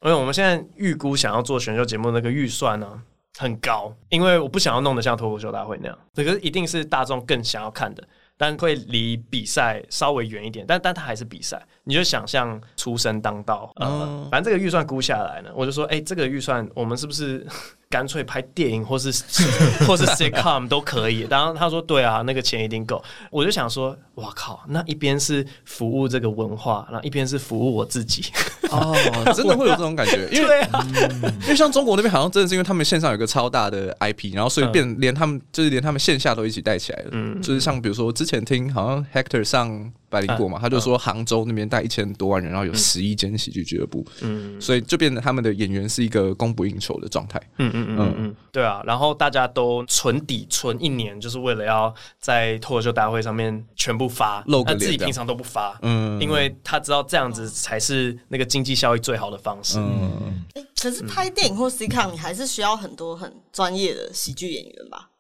[0.03, 3.03] 因为我们现在预估想要做选秀节目那个预算呢、啊、
[3.39, 11.61] 很高，因为我不想要弄得像脱口秀大会那样，这个一定是大众更想要看的，但会离比赛稍微远一点，但但它还是比赛。
[11.85, 17.47] 你就想象出生当道，嗯，反正这个预算估下来呢，我就说，哎、欸，这个预算我们是不是？
[17.95, 19.07] 干脆拍电影，或是
[19.87, 21.25] 或是 sitcom 都可以。
[21.31, 23.01] 然后他说对啊，那个钱一定够。
[23.31, 28.33] 我就想说，哇靠，那一边是服务这个文化，然后一边是服务我自己。
[28.69, 28.97] 哦，
[29.33, 30.85] 真的会有这种感觉，因为、啊
[31.23, 37.11] 嗯、因为像中国那边好像真的是因为他们线上有个超大的 IP，然后所以变连他们就是连他们线下都一起带起来了。
[37.13, 39.93] 嗯，就是像比如说之前听好像 Hector 上。
[40.15, 65.11] 百灵果嘛，他就说杭州那边带一千多万人，然后有十一间喜剧俱乐部，嗯，所以就变得他们的演员是一个供不应求的状态，嗯嗯嗯嗯，对啊，然后大家都存底存一年，就是为了要在脱口秀大会上面全部发，露个脸，自己平常都不发，嗯，因为他知道这样子才是那个经济效益最好的方式，嗯，哎，可是拍电影或 sitcom 你还是需要很多很专业的喜剧演员吧？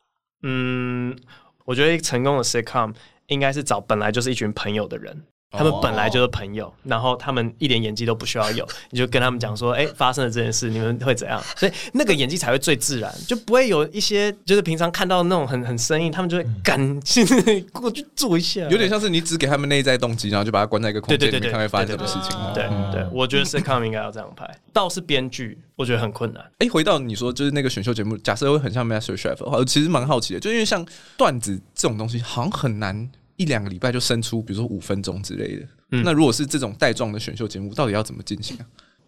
[0.43, 1.17] 嗯，
[1.65, 2.95] 我觉得成功的 sitcom。
[3.35, 11.41] 应该是找本来就是一群朋友的人，他们本来就是朋友，然后他们一点演技都不需要有， 你就跟他们讲说，哎，发生了这件事，你们会怎样？
[11.57, 17.25] 所以那个演技才会最自然，就不会有一些就是平常看到那种很很生硬，他们就会赶紧
[17.73, 22.37] 过去做一下，有点像是你只给他们内在动机，然后就把他关在一个空间里面看会发生什么事情。
[22.53, 26.45] 对对，我觉得 sitcom 应该要这样拍，倒是编剧我觉得很困难。
[26.59, 30.85] 哎，回到你说就是那个选秀节目，假设会很像话，我其实蛮好奇的，就因为像
[31.17, 33.09] 段子这种东西，好像很难。
[33.37, 35.67] 一两个礼拜就生出，比如说五分钟之类的。
[35.91, 38.67] 嗯、那如果是这种带状的选秀节目，到底要怎么进行啊？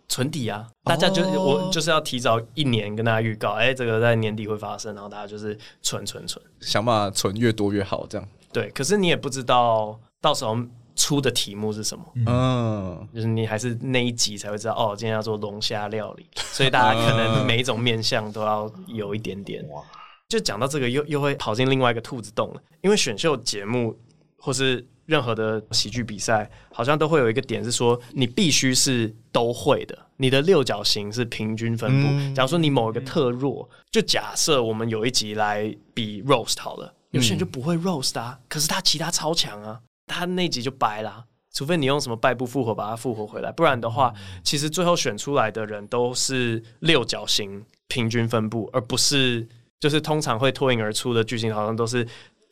[0.08, 8.28] 存底啊，大家就、哦、我就是要提早一年跟大家预告，哎、欸，这个在年底会发生，然后大家就是存存存，想办法存越多越好，这样。
[8.52, 10.56] 对，可是你也不知道到时候
[10.94, 19.68] 出的题目是什么，嗯，就是你还是那一集才会知道，哦，今天要做龙虾料理，所以大家可能每一种面向都要有一点点。
[19.70, 19.82] 哇，
[20.28, 23.98] 就讲到这个又又会跑进另外一个兔子洞了，因为选秀节目。
[24.38, 32.08] 或是任何的喜剧比赛，好像都会有一个点是说，你必须是都会的，你的六角形是平均分布。
[32.10, 41.24] 嗯、假如说你某一个特弱，就假设我们有一集来比 roast 好了，有些人就不会 roast 啊，可是他其他超强啊，他那集就白啦。
[41.54, 44.12] 除非你用什么败部复活把它复活回来，不然的话，
[44.44, 49.48] 其实最后选出来的人都是六角形平均分布，而不是
[49.80, 52.06] 就是通常会脱颖而出的剧情，好像都是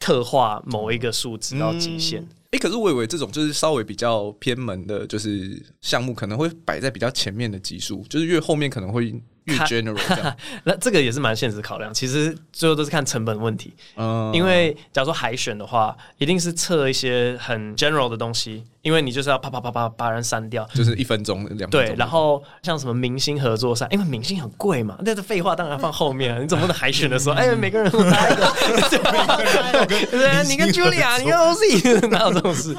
[0.04, 2.20] 特化某一个数值到极限。
[2.20, 9.14] 诶、嗯欸，可是我以为这种就是稍微比较偏门的，就是项目可能会摆在比较前面的级数，就是越后面可能会。
[9.44, 10.34] 越 general 這樣，
[10.64, 11.92] 那这个也是蛮现实考量。
[11.92, 13.74] 其实最后都是看成本问题。
[13.94, 21.68] 嗯，因为假如说海选的话，一定是测一些很 general 的东西，因为你就是要啪啪啪啪把人删掉，就是一分钟两。
[21.70, 26.40] 对，然后像什么明星合作赛，因为明星很贵嘛，那是废话，当然放后面。
[26.44, 32.76] 你总不能海选的时候， 哎，每个人都拿一个，对，你跟 Julia，你跟 Ozzy， 哪有这种事？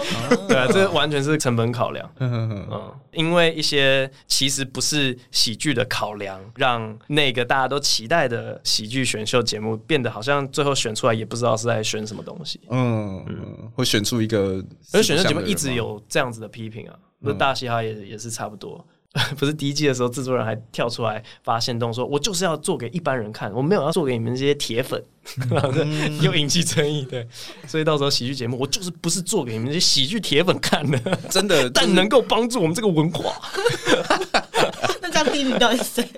[0.47, 2.09] 对啊，这完全是成本考量。
[2.19, 2.65] 嗯，
[3.11, 6.39] 因为一些其实不是喜剧的考量。
[6.55, 12.59] 让那个大家都期待的喜剧选秀节目变得好像最后选出来也不知道是在选什么东西。
[12.69, 18.85] 嗯嗯，会选出一个，而选秀节目一直有这样子的批评啊，那大嘻哈也也是差不多。
[19.37, 25.01] 不是第一季的时候，制作人还跳出来发现动说：“我就是要做给一般人看，我没有要做给你们这些铁粉。”
[26.21, 27.03] 又引起争议。
[27.05, 27.25] 对，
[27.65, 33.33] 所以到时候喜剧节目，我就是不是做给你们这些喜剧铁粉看的，真的， 但能够帮助我们这个文化。
[35.01, 36.09] 那这样第一名到底是谁？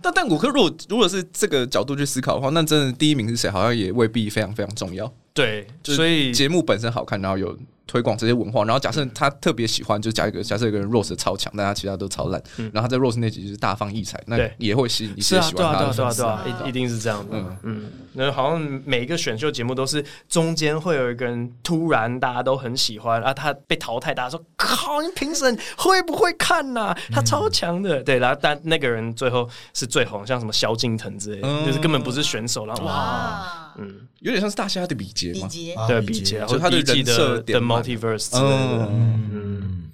[0.00, 5.12] 但但我可如果如果是这个角度去思考的话，那真的第一名是谁，好像也未必非常非常重要。
[5.34, 7.56] 对，所以节目本身好看，然后有。
[7.84, 16.22] 推广这些文化，然后假设他特别喜欢，就假一个假设一个人 Roast 超强，但他其他都超烂，嗯、然后他在 Roast 那集就是大放异彩，那也会吸引一些喜欢他的粉丝。
[16.22, 17.36] 对啊，对啊，对啊，一一定是这样的。
[17.36, 26.98] 嗯嗯，那好像每一个选秀节目都是中间会有一个人突然大家都很喜欢，然后他被淘汰，大家说靠，你评审会不会看呐、啊？
[27.12, 33.58] 他超强的，对，然后但那个人最后是最红，像什么萧敬腾之类就是根本不是选手，然后哇。
[33.76, 35.48] 哇嗯，有点像是大虾的比劫嘛，
[35.88, 38.88] 对比劫，就他的人设的 multiverse 之类的。
[38.90, 39.90] 嗯，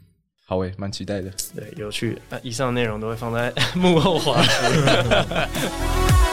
[0.46, 1.30] 好诶，蛮期待的。
[1.54, 2.18] 对，有趣。
[2.28, 5.48] 那以上内容都会放在 幕后花絮。